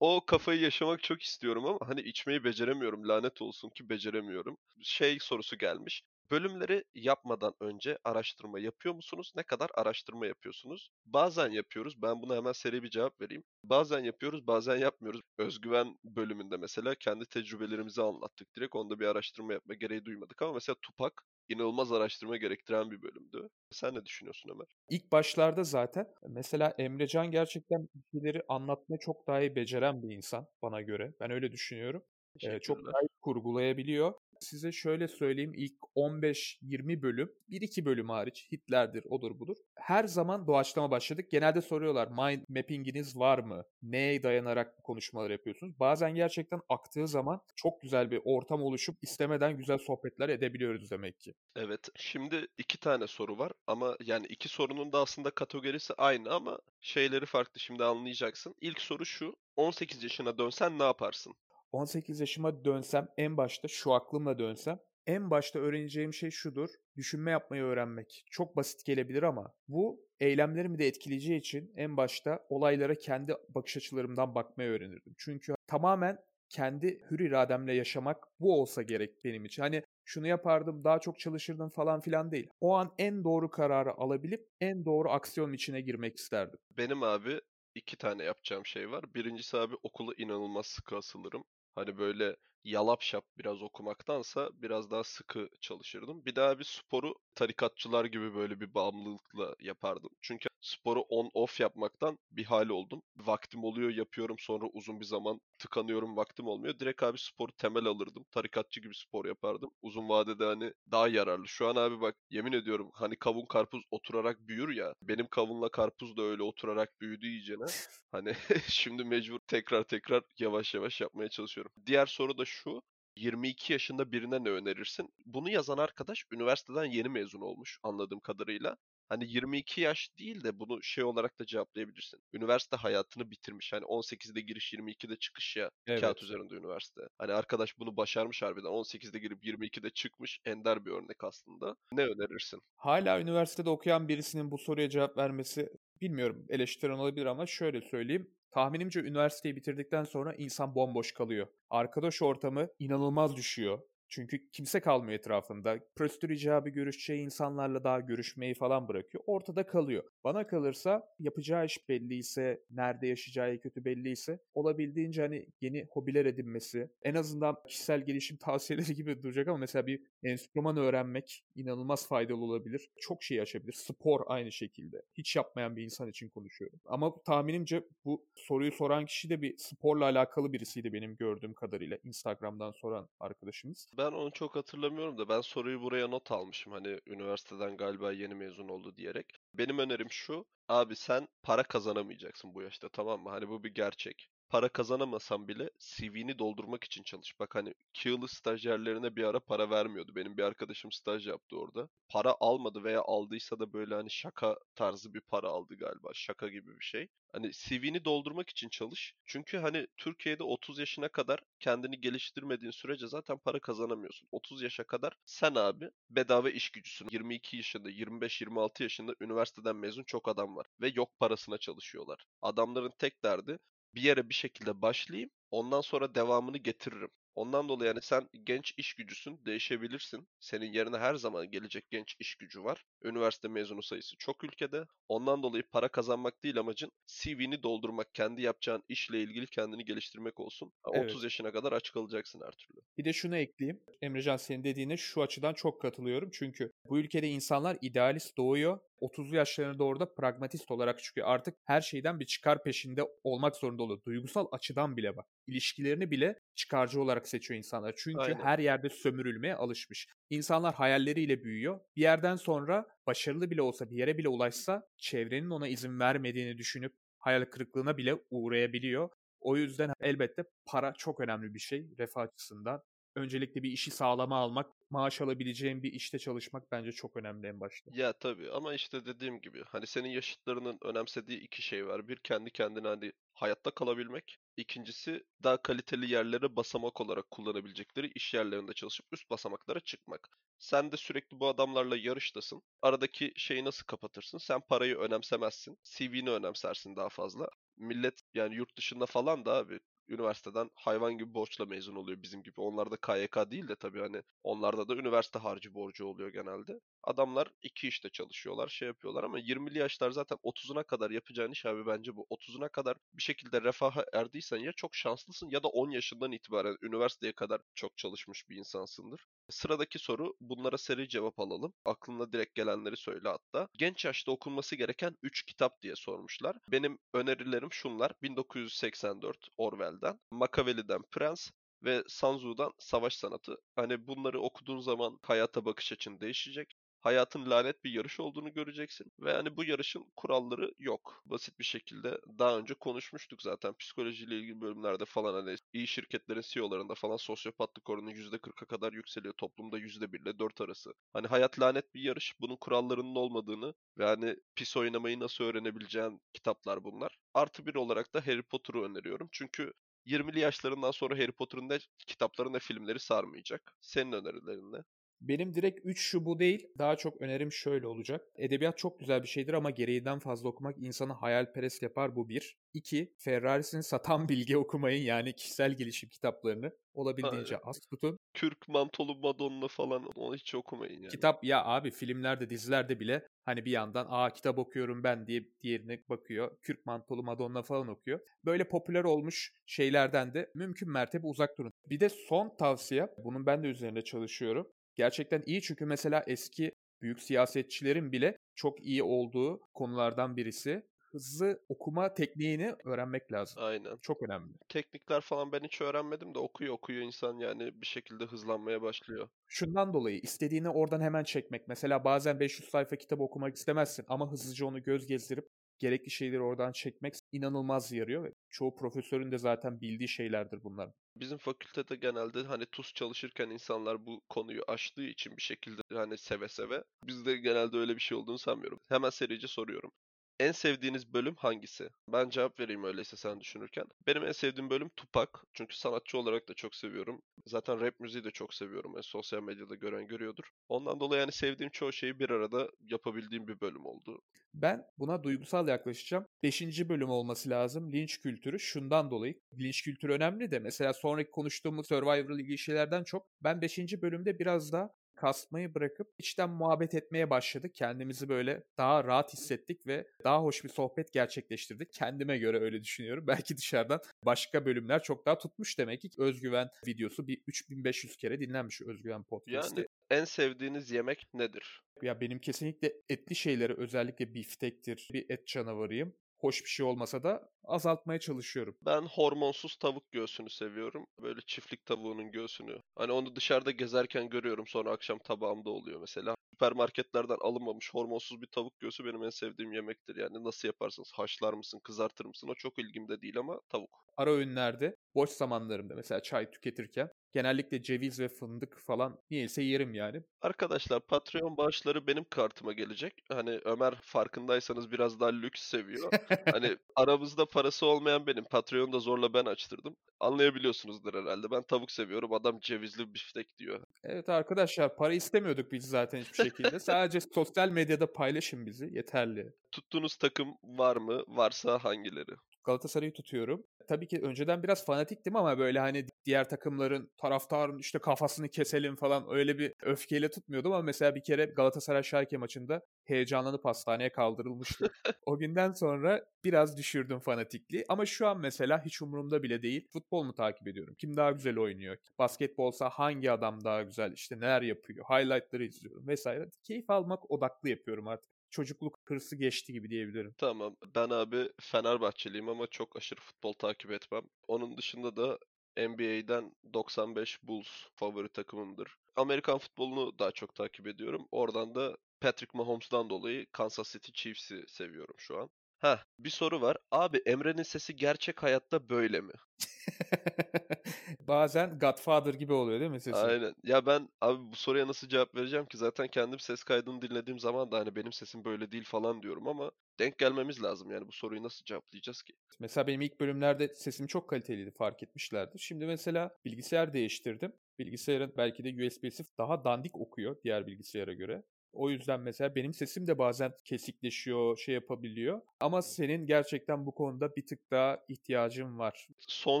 o 0.00 0.20
kafayı 0.26 0.60
yaşamak 0.60 1.02
çok 1.02 1.22
istiyorum 1.22 1.66
ama 1.66 1.78
hani 1.82 2.00
içmeyi 2.00 2.44
beceremiyorum. 2.44 3.08
Lanet 3.08 3.42
olsun 3.42 3.70
ki 3.70 3.88
beceremiyorum. 3.88 4.56
Şey 4.82 5.18
sorusu 5.20 5.58
gelmiş. 5.58 6.02
Bölümleri 6.30 6.84
yapmadan 6.94 7.54
önce 7.60 7.98
araştırma 8.04 8.60
yapıyor 8.60 8.94
musunuz? 8.94 9.32
Ne 9.36 9.42
kadar 9.42 9.70
araştırma 9.74 10.26
yapıyorsunuz? 10.26 10.88
Bazen 11.04 11.50
yapıyoruz. 11.50 12.02
Ben 12.02 12.22
buna 12.22 12.36
hemen 12.36 12.52
seri 12.52 12.82
bir 12.82 12.90
cevap 12.90 13.20
vereyim. 13.20 13.44
Bazen 13.64 14.04
yapıyoruz, 14.04 14.46
bazen 14.46 14.76
yapmıyoruz. 14.76 15.20
Özgüven 15.38 15.98
bölümünde 16.04 16.56
mesela 16.56 16.94
kendi 16.94 17.26
tecrübelerimizi 17.26 18.02
anlattık. 18.02 18.56
Direkt 18.56 18.76
onda 18.76 19.00
bir 19.00 19.06
araştırma 19.06 19.52
yapma 19.52 19.74
gereği 19.74 20.04
duymadık 20.04 20.42
ama 20.42 20.52
mesela 20.52 20.76
Tupak 20.82 21.22
inanılmaz 21.48 21.92
araştırma 21.92 22.36
gerektiren 22.36 22.90
bir 22.90 23.02
bölümdü. 23.02 23.48
Sen 23.70 23.94
ne 23.94 24.04
düşünüyorsun 24.04 24.50
Ömer? 24.54 24.66
İlk 24.90 25.12
başlarda 25.12 25.64
zaten 25.64 26.06
mesela 26.28 26.74
Emrecan 26.78 27.30
gerçekten 27.30 27.88
şeyleri 28.12 28.42
anlatmayı 28.48 28.98
çok 28.98 29.26
daha 29.26 29.40
iyi 29.40 29.56
beceren 29.56 30.02
bir 30.02 30.16
insan 30.16 30.46
bana 30.62 30.80
göre. 30.82 31.14
Ben 31.20 31.30
öyle 31.30 31.52
düşünüyorum. 31.52 32.02
Ee, 32.40 32.58
çok 32.60 32.78
daha 32.78 33.00
iyi 33.02 33.08
kurgulayabiliyor. 33.20 34.14
Size 34.40 34.72
şöyle 34.72 35.08
söyleyeyim 35.08 35.52
ilk 35.56 35.74
15-20 35.96 37.02
bölüm, 37.02 37.32
1-2 37.50 37.84
bölüm 37.84 38.08
hariç 38.08 38.48
Hitler'dir, 38.52 39.04
odur 39.10 39.38
budur. 39.38 39.56
Her 39.74 40.04
zaman 40.04 40.46
doğaçlama 40.46 40.90
başladık. 40.90 41.30
Genelde 41.30 41.60
soruyorlar 41.60 42.08
mind 42.08 42.44
mapping'iniz 42.48 43.18
var 43.18 43.38
mı? 43.38 43.64
Neye 43.82 44.22
dayanarak 44.22 44.84
konuşmalar 44.84 45.30
yapıyorsunuz? 45.30 45.80
Bazen 45.80 46.14
gerçekten 46.14 46.60
aktığı 46.68 47.08
zaman 47.08 47.40
çok 47.56 47.82
güzel 47.82 48.10
bir 48.10 48.20
ortam 48.24 48.62
oluşup 48.62 48.96
istemeden 49.02 49.56
güzel 49.56 49.78
sohbetler 49.78 50.28
edebiliyoruz 50.28 50.90
demek 50.90 51.20
ki. 51.20 51.34
Evet. 51.56 51.88
Şimdi 51.96 52.46
iki 52.58 52.80
tane 52.80 53.06
soru 53.06 53.38
var 53.38 53.52
ama 53.66 53.96
yani 54.00 54.26
iki 54.26 54.48
sorunun 54.48 54.92
da 54.92 54.98
aslında 54.98 55.30
kategorisi 55.30 55.94
aynı 55.94 56.30
ama 56.30 56.58
şeyleri 56.80 57.26
farklı. 57.26 57.60
Şimdi 57.60 57.84
anlayacaksın. 57.84 58.54
İlk 58.60 58.80
soru 58.80 59.06
şu. 59.06 59.36
18 59.56 60.02
yaşına 60.02 60.38
dönsen 60.38 60.78
ne 60.78 60.82
yaparsın? 60.82 61.34
18 61.72 62.20
yaşıma 62.20 62.64
dönsem 62.64 63.08
en 63.16 63.36
başta 63.36 63.68
şu 63.68 63.92
aklımla 63.92 64.38
dönsem 64.38 64.78
en 65.06 65.30
başta 65.30 65.58
öğreneceğim 65.58 66.14
şey 66.14 66.30
şudur. 66.30 66.70
Düşünme 66.96 67.30
yapmayı 67.30 67.62
öğrenmek. 67.62 68.24
Çok 68.30 68.56
basit 68.56 68.84
gelebilir 68.84 69.22
ama 69.22 69.54
bu 69.68 70.06
eylemlerimi 70.20 70.78
de 70.78 70.86
etkileyeceği 70.86 71.38
için 71.38 71.72
en 71.76 71.96
başta 71.96 72.46
olaylara 72.48 72.94
kendi 72.94 73.34
bakış 73.48 73.76
açılarımdan 73.76 74.34
bakmayı 74.34 74.70
öğrenirdim. 74.70 75.14
Çünkü 75.18 75.54
tamamen 75.66 76.18
kendi 76.48 77.00
hür 77.10 77.18
irademle 77.20 77.74
yaşamak 77.74 78.26
bu 78.40 78.60
olsa 78.60 78.82
gerek 78.82 79.24
benim 79.24 79.44
için. 79.44 79.62
Hani 79.62 79.82
şunu 80.04 80.26
yapardım, 80.26 80.84
daha 80.84 80.98
çok 80.98 81.18
çalışırdım 81.18 81.70
falan 81.70 82.00
filan 82.00 82.30
değil. 82.32 82.50
O 82.60 82.74
an 82.74 82.94
en 82.98 83.24
doğru 83.24 83.50
kararı 83.50 83.92
alabilip 83.92 84.48
en 84.60 84.84
doğru 84.84 85.10
aksiyon 85.10 85.52
içine 85.52 85.80
girmek 85.80 86.16
isterdim. 86.16 86.58
Benim 86.78 87.02
abi 87.02 87.40
iki 87.74 87.96
tane 87.96 88.24
yapacağım 88.24 88.66
şey 88.66 88.90
var. 88.90 89.04
Birincisi 89.14 89.56
abi 89.56 89.74
okula 89.82 90.12
inanılmaz 90.18 90.66
sıkı 90.66 90.96
asılırım. 90.96 91.44
Hani 91.76 91.98
böyle 91.98 92.36
yalap 92.64 93.02
şap 93.02 93.26
biraz 93.38 93.62
okumaktansa 93.62 94.50
biraz 94.54 94.92
daha 94.92 95.04
sıkı 95.04 95.50
çalışırdım. 95.62 96.26
Bir 96.26 96.36
daha 96.36 96.60
bir 96.60 96.64
sporu 96.64 97.14
tarikatçılar 97.36 98.04
gibi 98.04 98.34
böyle 98.34 98.60
bir 98.60 98.74
bağımlılıkla 98.74 99.54
yapardım. 99.60 100.10
Çünkü 100.22 100.48
sporu 100.60 101.00
on 101.00 101.30
off 101.34 101.60
yapmaktan 101.60 102.18
bir 102.30 102.44
hal 102.44 102.68
oldum. 102.68 103.02
Vaktim 103.16 103.64
oluyor 103.64 103.90
yapıyorum 103.90 104.36
sonra 104.38 104.66
uzun 104.66 105.00
bir 105.00 105.04
zaman 105.04 105.40
tıkanıyorum 105.58 106.16
vaktim 106.16 106.46
olmuyor. 106.48 106.78
Direkt 106.78 107.02
abi 107.02 107.18
sporu 107.18 107.52
temel 107.52 107.84
alırdım. 107.86 108.24
Tarikatçı 108.30 108.80
gibi 108.80 108.94
spor 108.94 109.24
yapardım. 109.24 109.70
Uzun 109.82 110.08
vadede 110.08 110.44
hani 110.44 110.72
daha 110.90 111.08
yararlı. 111.08 111.48
Şu 111.48 111.68
an 111.68 111.76
abi 111.76 112.00
bak 112.00 112.16
yemin 112.30 112.52
ediyorum 112.52 112.90
hani 112.94 113.16
kavun 113.16 113.46
karpuz 113.46 113.82
oturarak 113.90 114.48
büyür 114.48 114.68
ya. 114.76 114.94
Benim 115.02 115.26
kavunla 115.26 115.68
karpuz 115.68 116.16
da 116.16 116.22
öyle 116.22 116.42
oturarak 116.42 117.00
büyüdü 117.00 117.26
iyicene. 117.26 117.64
Hani 118.12 118.32
şimdi 118.68 119.04
mecbur 119.04 119.38
tekrar 119.46 119.82
tekrar 119.84 120.22
yavaş 120.38 120.74
yavaş 120.74 121.00
yapmaya 121.00 121.28
çalışıyorum. 121.28 121.72
Diğer 121.86 122.06
soru 122.06 122.38
da 122.38 122.44
şu. 122.44 122.82
22 123.16 123.72
yaşında 123.72 124.12
birine 124.12 124.44
ne 124.44 124.48
önerirsin? 124.50 125.08
Bunu 125.26 125.50
yazan 125.50 125.78
arkadaş 125.78 126.24
üniversiteden 126.32 126.84
yeni 126.84 127.08
mezun 127.08 127.40
olmuş 127.40 127.78
anladığım 127.82 128.20
kadarıyla. 128.20 128.76
Hani 129.08 129.24
22 129.30 129.80
yaş 129.80 130.10
değil 130.18 130.44
de 130.44 130.58
bunu 130.58 130.82
şey 130.82 131.04
olarak 131.04 131.38
da 131.38 131.46
cevaplayabilirsin. 131.46 132.20
Üniversite 132.32 132.76
hayatını 132.76 133.30
bitirmiş. 133.30 133.72
Hani 133.72 133.84
18'de 133.84 134.40
giriş 134.40 134.72
22'de 134.74 135.16
çıkış 135.16 135.56
ya 135.56 135.70
Evet. 135.86 136.00
kağıt 136.00 136.22
üzerinde 136.22 136.54
üniversite. 136.54 137.00
Hani 137.18 137.32
arkadaş 137.32 137.78
bunu 137.78 137.96
başarmış 137.96 138.42
harbiden. 138.42 138.68
18'de 138.68 139.18
girip 139.18 139.44
22'de 139.44 139.90
çıkmış. 139.90 140.40
Ender 140.44 140.84
bir 140.84 140.90
örnek 140.90 141.24
aslında. 141.24 141.76
Ne 141.92 142.02
önerirsin? 142.02 142.60
Hala 142.76 143.20
üniversitede 143.20 143.70
okuyan 143.70 144.08
birisinin 144.08 144.50
bu 144.50 144.58
soruya 144.58 144.88
cevap 144.90 145.16
vermesi 145.16 145.68
bilmiyorum 146.00 146.46
eleştiren 146.48 146.98
olabilir 146.98 147.26
ama 147.26 147.46
şöyle 147.46 147.80
söyleyeyim. 147.80 148.30
Tahminimce 148.56 149.00
üniversiteyi 149.00 149.56
bitirdikten 149.56 150.04
sonra 150.04 150.34
insan 150.34 150.74
bomboş 150.74 151.12
kalıyor. 151.12 151.46
Arkadaş 151.70 152.22
ortamı 152.22 152.68
inanılmaz 152.78 153.36
düşüyor. 153.36 153.78
Çünkü 154.08 154.50
kimse 154.50 154.80
kalmıyor 154.80 155.18
etrafında. 155.18 155.78
Prosedür 155.96 156.30
icabı 156.30 156.68
görüşeceği 156.68 157.24
insanlarla 157.24 157.84
daha 157.84 158.00
görüşmeyi 158.00 158.54
falan 158.54 158.88
bırakıyor. 158.88 159.24
Ortada 159.26 159.66
kalıyor. 159.66 160.04
Bana 160.24 160.46
kalırsa 160.46 161.14
yapacağı 161.18 161.64
iş 161.64 161.88
belliyse, 161.88 162.62
nerede 162.70 163.06
yaşayacağı 163.06 163.58
kötü 163.58 163.84
belliyse 163.84 164.38
olabildiğince 164.54 165.22
hani 165.22 165.46
yeni 165.60 165.86
hobiler 165.90 166.26
edinmesi, 166.26 166.90
en 167.02 167.14
azından 167.14 167.56
kişisel 167.68 168.00
gelişim 168.06 168.36
tavsiyeleri 168.40 168.94
gibi 168.94 169.22
duracak 169.22 169.48
ama 169.48 169.58
mesela 169.58 169.86
bir 169.86 170.02
enstrüman 170.22 170.76
öğrenmek 170.76 171.44
inanılmaz 171.54 172.08
faydalı 172.08 172.44
olabilir. 172.44 172.90
Çok 173.00 173.22
şey 173.22 173.40
açabilir. 173.40 173.72
Spor 173.72 174.20
aynı 174.26 174.52
şekilde. 174.52 175.02
Hiç 175.14 175.36
yapmayan 175.36 175.76
bir 175.76 175.82
insan 175.82 176.08
için 176.08 176.28
konuşuyorum. 176.28 176.80
Ama 176.86 177.22
tahminimce 177.22 177.84
bu 178.04 178.26
soruyu 178.34 178.72
soran 178.72 179.06
kişi 179.06 179.30
de 179.30 179.42
bir 179.42 179.54
sporla 179.58 180.04
alakalı 180.04 180.52
birisiydi 180.52 180.92
benim 180.92 181.16
gördüğüm 181.16 181.54
kadarıyla. 181.54 181.98
Instagram'dan 182.04 182.72
soran 182.72 183.08
arkadaşımız. 183.20 183.88
Ben 183.96 184.12
onu 184.12 184.30
çok 184.32 184.56
hatırlamıyorum 184.56 185.18
da 185.18 185.28
ben 185.28 185.40
soruyu 185.40 185.82
buraya 185.82 186.08
not 186.08 186.30
almışım. 186.32 186.72
Hani 186.72 187.00
üniversiteden 187.06 187.76
galiba 187.76 188.12
yeni 188.12 188.34
mezun 188.34 188.68
oldu 188.68 188.96
diyerek. 188.96 189.26
Benim 189.54 189.78
önerim 189.78 190.10
şu. 190.10 190.44
Abi 190.68 190.96
sen 190.96 191.28
para 191.42 191.62
kazanamayacaksın 191.62 192.54
bu 192.54 192.62
yaşta 192.62 192.88
tamam 192.88 193.22
mı? 193.22 193.30
Hani 193.30 193.48
bu 193.48 193.64
bir 193.64 193.74
gerçek. 193.74 194.28
Para 194.48 194.68
kazanamasan 194.68 195.48
bile 195.48 195.70
CV'ni 195.78 196.38
doldurmak 196.38 196.84
için 196.84 197.02
çalış. 197.02 197.40
Bak 197.40 197.54
hani 197.54 197.74
Kığlı 198.02 198.28
stajyerlerine 198.28 199.16
bir 199.16 199.24
ara 199.24 199.40
para 199.40 199.70
vermiyordu. 199.70 200.14
Benim 200.14 200.36
bir 200.36 200.42
arkadaşım 200.42 200.92
staj 200.92 201.26
yaptı 201.28 201.56
orada. 201.58 201.88
Para 202.08 202.34
almadı 202.40 202.84
veya 202.84 203.02
aldıysa 203.02 203.58
da 203.58 203.72
böyle 203.72 203.94
hani 203.94 204.10
şaka 204.10 204.56
tarzı 204.74 205.14
bir 205.14 205.20
para 205.20 205.48
aldı 205.48 205.74
galiba. 205.76 206.10
Şaka 206.14 206.48
gibi 206.48 206.78
bir 206.78 206.84
şey. 206.84 207.08
Hani 207.32 207.50
CV'ni 207.52 208.04
doldurmak 208.04 208.50
için 208.50 208.68
çalış. 208.68 209.14
Çünkü 209.26 209.58
hani 209.58 209.86
Türkiye'de 209.96 210.42
30 210.44 210.78
yaşına 210.78 211.08
kadar 211.08 211.40
kendini 211.60 212.00
geliştirmediğin 212.00 212.70
sürece 212.70 213.06
zaten 213.06 213.38
para 213.38 213.60
kazanamıyorsun. 213.60 214.28
30 214.32 214.62
yaşa 214.62 214.84
kadar 214.84 215.12
sen 215.26 215.54
abi 215.54 215.90
bedava 216.10 216.50
iş 216.50 216.70
gücüsün. 216.70 217.08
22 217.12 217.56
yaşında, 217.56 217.90
25-26 217.90 218.82
yaşında 218.82 219.14
üniversiteden 219.20 219.76
mezun 219.76 220.04
çok 220.04 220.28
adam 220.28 220.56
var. 220.56 220.66
Ve 220.80 220.88
yok 220.88 221.18
parasına 221.18 221.58
çalışıyorlar. 221.58 222.26
Adamların 222.42 222.92
tek 222.98 223.22
derdi 223.24 223.58
bir 223.94 224.02
yere 224.02 224.28
bir 224.28 224.34
şekilde 224.34 224.82
başlayayım. 224.82 225.30
Ondan 225.50 225.80
sonra 225.80 226.14
devamını 226.14 226.58
getiririm. 226.58 227.10
Ondan 227.36 227.68
dolayı 227.68 227.88
yani 227.88 228.02
sen 228.02 228.28
genç 228.44 228.74
iş 228.76 228.94
gücüsün, 228.94 229.40
değişebilirsin. 229.46 230.28
Senin 230.40 230.72
yerine 230.72 230.98
her 230.98 231.14
zaman 231.14 231.50
gelecek 231.50 231.90
genç 231.90 232.16
iş 232.20 232.34
gücü 232.34 232.64
var. 232.64 232.84
Üniversite 233.02 233.48
mezunu 233.48 233.82
sayısı 233.82 234.16
çok 234.18 234.44
ülkede. 234.44 234.84
Ondan 235.08 235.42
dolayı 235.42 235.62
para 235.72 235.88
kazanmak 235.88 236.44
değil 236.44 236.58
amacın 236.58 236.92
CV'ni 237.06 237.62
doldurmak, 237.62 238.14
kendi 238.14 238.42
yapacağın 238.42 238.82
işle 238.88 239.22
ilgili 239.22 239.46
kendini 239.46 239.84
geliştirmek 239.84 240.40
olsun. 240.40 240.72
Evet. 240.94 241.10
30 241.10 241.24
yaşına 241.24 241.52
kadar 241.52 241.72
aç 241.72 241.92
kalacaksın 241.92 242.42
her 242.46 242.52
türlü. 242.52 242.80
Bir 242.98 243.04
de 243.04 243.12
şunu 243.12 243.36
ekleyeyim. 243.36 243.80
Emrecan 244.02 244.36
senin 244.36 244.64
dediğine 244.64 244.96
şu 244.96 245.22
açıdan 245.22 245.54
çok 245.54 245.80
katılıyorum. 245.80 246.30
Çünkü 246.32 246.72
bu 246.84 246.98
ülkede 246.98 247.28
insanlar 247.28 247.78
idealist 247.80 248.36
doğuyor. 248.36 248.78
30'lu 249.00 249.36
yaşlarına 249.36 249.78
doğru 249.78 250.00
da 250.00 250.14
pragmatist 250.14 250.70
olarak 250.70 251.02
çıkıyor. 251.02 251.26
Artık 251.26 251.54
her 251.64 251.80
şeyden 251.80 252.20
bir 252.20 252.24
çıkar 252.24 252.62
peşinde 252.62 253.02
olmak 253.24 253.56
zorunda 253.56 253.82
oluyor. 253.82 254.00
Duygusal 254.04 254.46
açıdan 254.52 254.96
bile 254.96 255.16
bak. 255.16 255.26
İlişkilerini 255.46 256.10
bile 256.10 256.38
çıkarcı 256.54 257.00
olarak 257.02 257.28
seçiyor 257.28 257.58
insanlar. 257.58 257.94
Çünkü 257.96 258.18
Aynen. 258.18 258.44
her 258.44 258.58
yerde 258.58 258.88
sömürülmeye 258.88 259.54
alışmış. 259.54 260.08
İnsanlar 260.30 260.74
hayalleriyle 260.74 261.44
büyüyor. 261.44 261.80
Bir 261.96 262.02
yerden 262.02 262.36
sonra 262.36 262.86
başarılı 263.06 263.50
bile 263.50 263.62
olsa 263.62 263.90
bir 263.90 263.96
yere 263.96 264.18
bile 264.18 264.28
ulaşsa 264.28 264.88
çevrenin 264.96 265.50
ona 265.50 265.68
izin 265.68 266.00
vermediğini 266.00 266.58
düşünüp 266.58 266.94
hayal 267.18 267.44
kırıklığına 267.44 267.96
bile 267.96 268.18
uğrayabiliyor. 268.30 269.08
O 269.40 269.56
yüzden 269.56 269.92
elbette 270.00 270.44
para 270.66 270.92
çok 270.92 271.20
önemli 271.20 271.54
bir 271.54 271.58
şey 271.58 271.90
refah 271.98 272.20
açısından. 272.20 272.82
Öncelikle 273.16 273.62
bir 273.62 273.70
işi 273.70 273.90
sağlama 273.90 274.36
almak, 274.36 274.66
maaş 274.90 275.20
alabileceğin 275.20 275.82
bir 275.82 275.92
işte 275.92 276.18
çalışmak 276.18 276.72
bence 276.72 276.92
çok 276.92 277.16
önemli 277.16 277.46
en 277.46 277.60
başta. 277.60 277.90
Ya 277.94 278.12
tabii 278.12 278.50
ama 278.50 278.74
işte 278.74 279.06
dediğim 279.06 279.40
gibi 279.40 279.64
hani 279.66 279.86
senin 279.86 280.08
yaşıtlarının 280.08 280.78
önemsediği 280.82 281.40
iki 281.40 281.62
şey 281.62 281.86
var. 281.86 282.08
Bir 282.08 282.16
kendi 282.16 282.50
kendine 282.50 282.88
hani 282.88 283.12
hayatta 283.32 283.70
kalabilmek. 283.70 284.38
İkincisi 284.56 285.24
daha 285.42 285.62
kaliteli 285.62 286.10
yerlere 286.12 286.56
basamak 286.56 287.00
olarak 287.00 287.30
kullanabilecekleri 287.30 288.10
iş 288.14 288.34
yerlerinde 288.34 288.72
çalışıp 288.72 289.06
üst 289.12 289.30
basamaklara 289.30 289.80
çıkmak. 289.80 290.28
Sen 290.58 290.92
de 290.92 290.96
sürekli 290.96 291.40
bu 291.40 291.48
adamlarla 291.48 291.96
yarıştasın. 291.96 292.62
Aradaki 292.82 293.32
şeyi 293.36 293.64
nasıl 293.64 293.84
kapatırsın? 293.84 294.38
Sen 294.38 294.60
parayı 294.60 294.96
önemsemezsin. 294.96 295.78
CV'ni 295.84 296.30
önemsersin 296.30 296.96
daha 296.96 297.08
fazla. 297.08 297.48
Millet 297.76 298.20
yani 298.34 298.54
yurt 298.54 298.76
dışında 298.78 299.06
falan 299.06 299.44
da 299.44 299.54
abi 299.56 299.80
üniversiteden 300.08 300.70
hayvan 300.74 301.18
gibi 301.18 301.34
borçla 301.34 301.66
mezun 301.66 301.96
oluyor 301.96 302.22
bizim 302.22 302.42
gibi. 302.42 302.60
Onlarda 302.60 302.96
KYK 302.96 303.50
değil 303.50 303.68
de 303.68 303.76
tabii 303.76 304.00
hani 304.00 304.22
onlarda 304.42 304.88
da 304.88 304.94
üniversite 304.96 305.38
harcı 305.38 305.74
borcu 305.74 306.06
oluyor 306.06 306.28
genelde. 306.28 306.80
Adamlar 307.02 307.48
iki 307.62 307.88
işte 307.88 308.08
çalışıyorlar, 308.10 308.68
şey 308.68 308.88
yapıyorlar 308.88 309.24
ama 309.24 309.38
20'li 309.38 309.78
yaşlar 309.78 310.10
zaten 310.10 310.38
30'una 310.42 310.82
kadar 310.82 311.10
yapacağın 311.10 311.52
iş 311.52 311.66
abi 311.66 311.86
bence 311.86 312.16
bu. 312.16 312.26
30'una 312.30 312.68
kadar 312.68 312.96
bir 313.14 313.22
şekilde 313.22 313.62
refaha 313.62 314.04
erdiysen 314.12 314.58
ya 314.58 314.72
çok 314.72 314.94
şanslısın 314.94 315.48
ya 315.50 315.62
da 315.62 315.68
10 315.68 315.90
yaşından 315.90 316.32
itibaren 316.32 316.76
üniversiteye 316.82 317.32
kadar 317.32 317.60
çok 317.74 317.96
çalışmış 317.96 318.48
bir 318.48 318.56
insansındır. 318.56 319.26
Sıradaki 319.50 319.98
soru 319.98 320.36
bunlara 320.40 320.78
seri 320.78 321.08
cevap 321.08 321.40
alalım. 321.40 321.72
Aklına 321.84 322.32
direkt 322.32 322.54
gelenleri 322.54 322.96
söyle 322.96 323.28
hatta. 323.28 323.68
Genç 323.78 324.04
yaşta 324.04 324.32
okunması 324.32 324.76
gereken 324.76 325.16
3 325.22 325.42
kitap 325.42 325.82
diye 325.82 325.96
sormuşlar. 325.96 326.56
Benim 326.68 326.98
önerilerim 327.14 327.72
şunlar. 327.72 328.12
1984 328.22 329.48
Orwell'den, 329.58 330.20
Machiavelli'den 330.30 331.02
Prens, 331.10 331.50
ve 331.82 332.02
Sun 332.08 332.38
Tzu'dan 332.38 332.72
Savaş 332.78 333.14
Sanatı. 333.16 333.56
Hani 333.76 334.06
bunları 334.06 334.40
okuduğun 334.40 334.80
zaman 334.80 335.18
hayata 335.22 335.64
bakış 335.64 335.92
açın 335.92 336.20
değişecek 336.20 336.74
hayatın 337.06 337.50
lanet 337.50 337.84
bir 337.84 337.92
yarış 337.92 338.20
olduğunu 338.20 338.52
göreceksin. 338.52 339.12
Ve 339.20 339.32
hani 339.32 339.56
bu 339.56 339.64
yarışın 339.64 340.04
kuralları 340.16 340.74
yok. 340.78 341.22
Basit 341.26 341.58
bir 341.58 341.64
şekilde 341.64 342.20
daha 342.38 342.58
önce 342.58 342.74
konuşmuştuk 342.74 343.42
zaten 343.42 343.74
psikolojiyle 343.74 344.38
ilgili 344.38 344.60
bölümlerde 344.60 345.04
falan 345.04 345.34
hani 345.34 345.56
iyi 345.72 345.86
şirketlerin 345.86 346.42
CEO'larında 346.44 346.94
falan 346.94 347.16
sosyopatlık 347.16 347.90
oranı 347.90 348.12
%40'a 348.12 348.66
kadar 348.66 348.92
yükseliyor. 348.92 349.34
Toplumda 349.34 349.78
%1 349.78 350.20
ile 350.20 350.38
4 350.38 350.60
arası. 350.60 350.94
Hani 351.12 351.26
hayat 351.26 351.60
lanet 351.60 351.94
bir 351.94 352.00
yarış. 352.02 352.34
Bunun 352.40 352.56
kurallarının 352.56 353.14
olmadığını 353.14 353.74
ve 353.98 354.04
hani 354.04 354.36
pis 354.54 354.76
oynamayı 354.76 355.20
nasıl 355.20 355.44
öğrenebileceğin 355.44 356.20
kitaplar 356.34 356.84
bunlar. 356.84 357.18
Artı 357.34 357.66
bir 357.66 357.74
olarak 357.74 358.14
da 358.14 358.26
Harry 358.26 358.42
Potter'ı 358.42 358.82
öneriyorum. 358.82 359.28
Çünkü 359.32 359.72
20'li 360.06 360.40
yaşlarından 360.40 360.90
sonra 360.90 361.14
Harry 361.14 361.32
Potter'ın 361.32 361.68
ne 361.68 361.78
kitapları 362.06 362.52
ne 362.52 362.58
filmleri 362.58 362.98
sarmayacak. 363.00 363.74
Senin 363.80 364.12
önerilerin 364.12 364.72
ne? 364.72 364.84
Benim 365.20 365.54
direkt 365.54 365.80
3 365.84 366.00
şu 366.00 366.24
bu 366.24 366.38
değil. 366.38 366.68
Daha 366.78 366.96
çok 366.96 367.20
önerim 367.20 367.52
şöyle 367.52 367.86
olacak. 367.86 368.26
Edebiyat 368.36 368.78
çok 368.78 369.00
güzel 369.00 369.22
bir 369.22 369.28
şeydir 369.28 369.52
ama 369.52 369.70
gereğinden 369.70 370.18
fazla 370.18 370.48
okumak 370.48 370.78
insanı 370.78 371.12
hayalperest 371.12 371.82
yapar 371.82 372.16
bu 372.16 372.28
bir. 372.28 372.56
İki, 372.74 373.14
Ferraris'in 373.18 373.80
satan 373.80 374.28
bilgi 374.28 374.56
okumayın 374.56 375.02
yani 375.02 375.32
kişisel 375.32 375.76
gelişim 375.76 376.08
kitaplarını 376.08 376.72
olabildiğince 376.94 377.56
Aynen. 377.56 377.68
az 377.68 377.80
tutun. 377.80 378.18
Kürk 378.34 378.68
mantolu 378.68 379.18
Madonna 379.18 379.68
falan 379.68 380.06
onu 380.14 380.34
hiç 380.34 380.54
okumayın 380.54 381.00
yani. 381.00 381.08
Kitap 381.08 381.44
ya 381.44 381.64
abi 381.64 381.90
filmlerde 381.90 382.50
dizilerde 382.50 383.00
bile 383.00 383.26
hani 383.44 383.64
bir 383.64 383.70
yandan 383.70 384.06
aa 384.10 384.30
kitap 384.30 384.58
okuyorum 384.58 385.04
ben 385.04 385.26
diye 385.26 385.44
diğerine 385.62 386.02
bakıyor. 386.08 386.56
Kürk 386.62 386.86
mantolu 386.86 387.22
Madonna 387.22 387.62
falan 387.62 387.88
okuyor. 387.88 388.20
Böyle 388.44 388.68
popüler 388.68 389.04
olmuş 389.04 389.52
şeylerden 389.66 390.34
de 390.34 390.50
mümkün 390.54 390.90
mertebe 390.90 391.26
uzak 391.26 391.58
durun. 391.58 391.72
Bir 391.90 392.00
de 392.00 392.08
son 392.08 392.56
tavsiye 392.56 393.08
bunun 393.24 393.46
ben 393.46 393.62
de 393.62 393.66
üzerinde 393.66 394.04
çalışıyorum 394.04 394.72
gerçekten 394.96 395.42
iyi 395.46 395.62
çünkü 395.62 395.86
mesela 395.86 396.24
eski 396.26 396.72
büyük 397.02 397.22
siyasetçilerin 397.22 398.12
bile 398.12 398.38
çok 398.54 398.84
iyi 398.84 399.02
olduğu 399.02 399.60
konulardan 399.74 400.36
birisi. 400.36 400.82
Hızlı 401.12 401.60
okuma 401.68 402.14
tekniğini 402.14 402.74
öğrenmek 402.84 403.32
lazım. 403.32 403.62
Aynen. 403.62 403.96
Çok 404.02 404.22
önemli. 404.22 404.52
Teknikler 404.68 405.20
falan 405.20 405.52
ben 405.52 405.60
hiç 405.60 405.80
öğrenmedim 405.80 406.34
de 406.34 406.38
okuyor 406.38 406.74
okuyor 406.74 407.02
insan 407.02 407.38
yani 407.38 407.80
bir 407.80 407.86
şekilde 407.86 408.24
hızlanmaya 408.24 408.82
başlıyor. 408.82 409.28
Şundan 409.46 409.92
dolayı 409.92 410.18
istediğini 410.18 410.68
oradan 410.68 411.00
hemen 411.00 411.24
çekmek. 411.24 411.68
Mesela 411.68 412.04
bazen 412.04 412.40
500 412.40 412.68
sayfa 412.68 412.96
kitap 412.96 413.20
okumak 413.20 413.56
istemezsin 413.56 414.04
ama 414.08 414.32
hızlıca 414.32 414.66
onu 414.66 414.82
göz 414.82 415.06
gezdirip 415.06 415.48
gerekli 415.78 416.10
şeyleri 416.10 416.40
oradan 416.40 416.72
çekmek 416.72 417.14
inanılmaz 417.32 417.92
yarıyor 417.92 418.24
ve 418.24 418.32
çoğu 418.50 418.74
profesörün 418.74 419.32
de 419.32 419.38
zaten 419.38 419.80
bildiği 419.80 420.08
şeylerdir 420.08 420.64
bunlar. 420.64 420.90
Bizim 421.16 421.38
fakültede 421.38 421.96
genelde 421.96 422.42
hani 422.42 422.66
TUS 422.66 422.92
çalışırken 422.94 423.50
insanlar 423.50 424.06
bu 424.06 424.20
konuyu 424.28 424.62
aştığı 424.68 425.02
için 425.04 425.36
bir 425.36 425.42
şekilde 425.42 425.82
hani 425.92 426.18
seve 426.18 426.48
seve. 426.48 426.84
Bizde 427.06 427.36
genelde 427.36 427.76
öyle 427.76 427.96
bir 427.96 428.00
şey 428.00 428.18
olduğunu 428.18 428.38
sanmıyorum. 428.38 428.80
Hemen 428.88 429.10
serice 429.10 429.46
soruyorum. 429.48 429.92
En 430.40 430.52
sevdiğiniz 430.52 431.14
bölüm 431.14 431.34
hangisi? 431.36 431.88
Ben 432.08 432.28
cevap 432.30 432.60
vereyim 432.60 432.84
öyleyse 432.84 433.16
sen 433.16 433.40
düşünürken. 433.40 433.84
Benim 434.06 434.24
en 434.24 434.32
sevdiğim 434.32 434.70
bölüm 434.70 434.88
Tupac. 434.96 435.30
Çünkü 435.52 435.76
sanatçı 435.76 436.18
olarak 436.18 436.48
da 436.48 436.54
çok 436.54 436.74
seviyorum. 436.74 437.22
Zaten 437.46 437.80
rap 437.80 438.00
müziği 438.00 438.24
de 438.24 438.30
çok 438.30 438.54
seviyorum. 438.54 438.92
Yani 438.94 439.02
sosyal 439.02 439.42
medyada 439.42 439.74
gören 439.74 440.06
görüyordur. 440.06 440.44
Ondan 440.68 441.00
dolayı 441.00 441.20
yani 441.20 441.32
sevdiğim 441.32 441.70
çoğu 441.70 441.92
şeyi 441.92 442.18
bir 442.18 442.30
arada 442.30 442.70
yapabildiğim 442.90 443.48
bir 443.48 443.60
bölüm 443.60 443.86
oldu. 443.86 444.22
Ben 444.54 444.86
buna 444.98 445.22
duygusal 445.24 445.68
yaklaşacağım. 445.68 446.26
Beşinci 446.42 446.88
bölüm 446.88 447.10
olması 447.10 447.50
lazım. 447.50 447.92
Linç 447.92 448.20
kültürü 448.20 448.60
şundan 448.60 449.10
dolayı. 449.10 449.40
Linç 449.58 449.82
kültürü 449.82 450.12
önemli 450.12 450.50
de 450.50 450.58
mesela 450.58 450.92
sonraki 450.92 451.30
konuştuğumuz 451.30 451.86
Survivor'la 451.86 452.40
ilgili 452.40 452.58
şeylerden 452.58 453.04
çok 453.04 453.26
ben 453.40 453.62
beşinci 453.62 454.02
bölümde 454.02 454.38
biraz 454.38 454.72
da 454.72 454.94
kasmayı 455.16 455.74
bırakıp 455.74 456.14
içten 456.18 456.50
muhabbet 456.50 456.94
etmeye 456.94 457.30
başladık. 457.30 457.74
Kendimizi 457.74 458.28
böyle 458.28 458.62
daha 458.78 459.04
rahat 459.04 459.32
hissettik 459.32 459.86
ve 459.86 460.08
daha 460.24 460.42
hoş 460.42 460.64
bir 460.64 460.68
sohbet 460.68 461.12
gerçekleştirdik. 461.12 461.92
Kendime 461.92 462.38
göre 462.38 462.60
öyle 462.60 462.82
düşünüyorum. 462.82 463.26
Belki 463.26 463.56
dışarıdan 463.56 464.00
başka 464.22 464.66
bölümler 464.66 465.02
çok 465.02 465.26
daha 465.26 465.38
tutmuş 465.38 465.78
demek 465.78 466.00
ki 466.00 466.10
özgüven 466.18 466.68
videosu 466.86 467.26
bir 467.26 467.42
3500 467.46 468.16
kere 468.16 468.40
dinlenmiş 468.40 468.82
özgüven 468.82 469.22
podcast'i. 469.22 469.80
Yani 469.80 469.88
en 470.10 470.24
sevdiğiniz 470.24 470.90
yemek 470.90 471.34
nedir? 471.34 471.82
Ya 472.02 472.20
benim 472.20 472.38
kesinlikle 472.38 472.92
etli 473.08 473.34
şeyleri 473.34 473.74
özellikle 473.74 474.34
biftektir. 474.34 475.08
Bir 475.12 475.26
et 475.30 475.46
canavarıyım 475.46 476.14
hoş 476.36 476.64
bir 476.64 476.68
şey 476.68 476.86
olmasa 476.86 477.22
da 477.22 477.50
azaltmaya 477.66 478.20
çalışıyorum. 478.20 478.76
Ben 478.82 479.02
hormonsuz 479.02 479.76
tavuk 479.76 480.12
göğsünü 480.12 480.50
seviyorum. 480.50 481.06
Böyle 481.22 481.40
çiftlik 481.46 481.86
tavuğunun 481.86 482.30
göğsünü. 482.32 482.82
Hani 482.96 483.12
onu 483.12 483.36
dışarıda 483.36 483.70
gezerken 483.70 484.28
görüyorum 484.28 484.66
sonra 484.66 484.90
akşam 484.90 485.18
tabağımda 485.18 485.70
oluyor 485.70 486.00
mesela. 486.00 486.34
Süpermarketlerden 486.52 487.38
alınmamış 487.40 487.94
hormonsuz 487.94 488.42
bir 488.42 488.46
tavuk 488.46 488.80
göğsü 488.80 489.04
benim 489.04 489.24
en 489.24 489.30
sevdiğim 489.30 489.72
yemektir. 489.72 490.16
Yani 490.16 490.44
nasıl 490.44 490.68
yaparsınız? 490.68 491.12
Haşlar 491.14 491.52
mısın, 491.52 491.80
kızartır 491.84 492.24
mısın? 492.24 492.48
O 492.48 492.54
çok 492.54 492.78
ilgimde 492.78 493.20
değil 493.22 493.38
ama 493.38 493.60
tavuk. 493.68 494.06
Ara 494.16 494.30
öğünlerde, 494.30 494.96
boş 495.14 495.30
zamanlarımda 495.30 495.94
mesela 495.94 496.22
çay 496.22 496.50
tüketirken 496.50 497.10
genellikle 497.32 497.82
ceviz 497.82 498.20
ve 498.20 498.28
fındık 498.28 498.78
falan 498.78 499.18
niyeyse 499.30 499.62
yerim 499.62 499.94
yani. 499.94 500.22
Arkadaşlar 500.40 501.00
Patreon 501.00 501.56
bağışları 501.56 502.06
benim 502.06 502.24
kartıma 502.24 502.72
gelecek. 502.72 503.24
Hani 503.28 503.60
Ömer 503.64 503.94
farkındaysanız 504.02 504.92
biraz 504.92 505.20
daha 505.20 505.30
lüks 505.30 505.62
seviyor. 505.62 506.12
hani 506.52 506.76
aramızda 506.94 507.46
parası 507.56 507.86
olmayan 507.86 508.26
benim. 508.26 508.44
Patreon'u 508.44 508.92
da 508.92 508.98
zorla 508.98 509.34
ben 509.34 509.44
açtırdım. 509.44 509.96
Anlayabiliyorsunuzdur 510.20 511.14
herhalde. 511.14 511.50
Ben 511.50 511.62
tavuk 511.62 511.90
seviyorum. 511.90 512.32
Adam 512.32 512.60
cevizli 512.60 513.14
biftek 513.14 513.58
diyor. 513.58 513.80
Evet 514.04 514.28
arkadaşlar 514.28 514.96
para 514.96 515.14
istemiyorduk 515.14 515.72
biz 515.72 515.88
zaten 515.88 516.20
hiçbir 516.20 516.44
şekilde. 516.44 516.78
Sadece 516.78 517.20
sosyal 517.20 517.68
medyada 517.68 518.12
paylaşın 518.12 518.66
bizi 518.66 518.88
yeterli. 518.92 519.52
Tuttuğunuz 519.72 520.16
takım 520.16 520.48
var 520.62 520.96
mı? 520.96 521.22
Varsa 521.28 521.78
hangileri? 521.84 522.36
Galatasaray'ı 522.66 523.12
tutuyorum. 523.12 523.64
Tabii 523.88 524.08
ki 524.08 524.20
önceden 524.22 524.62
biraz 524.62 524.86
fanatiktim 524.86 525.36
ama 525.36 525.58
böyle 525.58 525.80
hani 525.80 526.06
diğer 526.24 526.48
takımların 526.48 527.10
taraftarın 527.16 527.78
işte 527.78 527.98
kafasını 527.98 528.48
keselim 528.48 528.96
falan 528.96 529.26
öyle 529.30 529.58
bir 529.58 529.72
öfkeyle 529.82 530.30
tutmuyordum 530.30 530.72
ama 530.72 530.82
mesela 530.82 531.14
bir 531.14 531.22
kere 531.22 531.44
Galatasaray 531.44 532.02
Schalke 532.02 532.36
maçında 532.36 532.82
heyecanlanıp 533.04 533.64
hastaneye 533.64 534.12
kaldırılmıştı. 534.12 534.92
o 535.26 535.38
günden 535.38 535.72
sonra 535.72 536.24
biraz 536.44 536.76
düşürdüm 536.78 537.20
fanatikliği 537.20 537.84
ama 537.88 538.06
şu 538.06 538.26
an 538.28 538.40
mesela 538.40 538.84
hiç 538.84 539.02
umurumda 539.02 539.42
bile 539.42 539.62
değil. 539.62 539.88
Futbol 539.92 540.24
mu 540.24 540.34
takip 540.34 540.68
ediyorum? 540.68 540.94
Kim 540.98 541.16
daha 541.16 541.30
güzel 541.30 541.58
oynuyor? 541.58 541.96
Basketbolsa 542.18 542.88
hangi 542.88 543.30
adam 543.30 543.64
daha 543.64 543.82
güzel? 543.82 544.12
İşte 544.12 544.36
neler 544.36 544.62
yapıyor? 544.62 545.04
Highlightları 545.04 545.64
izliyorum 545.64 546.08
vesaire. 546.08 546.48
Keyif 546.62 546.90
almak 546.90 547.30
odaklı 547.30 547.68
yapıyorum 547.68 548.08
artık 548.08 548.35
çocukluk 548.56 549.00
hırsı 549.04 549.36
geçti 549.36 549.72
gibi 549.72 549.90
diyebilirim. 549.90 550.34
Tamam. 550.38 550.76
Ben 550.94 551.10
abi 551.10 551.48
Fenerbahçeliyim 551.60 552.48
ama 552.48 552.66
çok 552.66 552.96
aşırı 552.96 553.20
futbol 553.20 553.52
takip 553.52 553.90
etmem. 553.90 554.22
Onun 554.48 554.76
dışında 554.76 555.16
da 555.16 555.38
NBA'den 555.76 556.52
95 556.74 557.42
Bulls 557.42 557.68
favori 557.94 558.28
takımımdır. 558.28 558.96
Amerikan 559.16 559.58
futbolunu 559.58 560.18
daha 560.18 560.32
çok 560.32 560.54
takip 560.54 560.86
ediyorum. 560.86 561.28
Oradan 561.30 561.74
da 561.74 561.96
Patrick 562.20 562.58
Mahomes'dan 562.58 563.10
dolayı 563.10 563.46
Kansas 563.52 563.92
City 563.92 564.12
Chiefs'i 564.12 564.64
seviyorum 564.68 565.14
şu 565.18 565.38
an. 565.38 565.50
Heh, 565.80 566.04
bir 566.18 566.30
soru 566.30 566.60
var. 566.60 566.76
Abi 566.90 567.16
Emre'nin 567.26 567.62
sesi 567.62 567.96
gerçek 567.96 568.42
hayatta 568.42 568.88
böyle 568.88 569.20
mi? 569.20 569.32
Bazen 571.28 571.78
Godfather 571.78 572.34
gibi 572.34 572.52
oluyor 572.52 572.80
değil 572.80 572.90
mi 572.90 573.00
sesi? 573.00 573.16
Aynen. 573.16 573.54
Ya 573.64 573.86
ben 573.86 574.08
abi 574.20 574.38
bu 574.52 574.56
soruya 574.56 574.88
nasıl 574.88 575.08
cevap 575.08 575.34
vereceğim 575.34 575.66
ki? 575.66 575.76
Zaten 575.78 576.08
kendim 576.08 576.38
ses 576.38 576.64
kaydını 576.64 577.02
dinlediğim 577.02 577.38
zaman 577.38 577.70
da 577.72 577.78
hani 577.78 577.96
benim 577.96 578.12
sesim 578.12 578.44
böyle 578.44 578.72
değil 578.72 578.84
falan 578.84 579.22
diyorum 579.22 579.48
ama 579.48 579.70
denk 579.98 580.18
gelmemiz 580.18 580.62
lazım. 580.62 580.90
Yani 580.90 581.08
bu 581.08 581.12
soruyu 581.12 581.42
nasıl 581.42 581.64
cevaplayacağız 581.64 582.22
ki? 582.22 582.32
Mesela 582.60 582.86
benim 582.86 583.00
ilk 583.00 583.20
bölümlerde 583.20 583.68
sesim 583.74 584.06
çok 584.06 584.30
kaliteliydi 584.30 584.70
fark 584.70 585.02
etmişlerdi. 585.02 585.58
Şimdi 585.58 585.86
mesela 585.86 586.30
bilgisayar 586.44 586.92
değiştirdim. 586.92 587.52
Bilgisayarın 587.78 588.34
belki 588.36 588.64
de 588.64 588.86
USB'si 588.86 589.24
daha 589.38 589.64
dandik 589.64 589.96
okuyor 590.00 590.36
diğer 590.44 590.66
bilgisayara 590.66 591.12
göre. 591.12 591.42
O 591.76 591.90
yüzden 591.90 592.20
mesela 592.20 592.54
benim 592.54 592.74
sesim 592.74 593.06
de 593.06 593.18
bazen 593.18 593.52
kesikleşiyor, 593.64 594.56
şey 594.56 594.74
yapabiliyor. 594.74 595.40
Ama 595.60 595.82
senin 595.82 596.26
gerçekten 596.26 596.86
bu 596.86 596.94
konuda 596.94 597.36
bir 597.36 597.46
tık 597.46 597.70
daha 597.70 597.98
ihtiyacın 598.08 598.78
var. 598.78 599.08
Son 599.18 599.60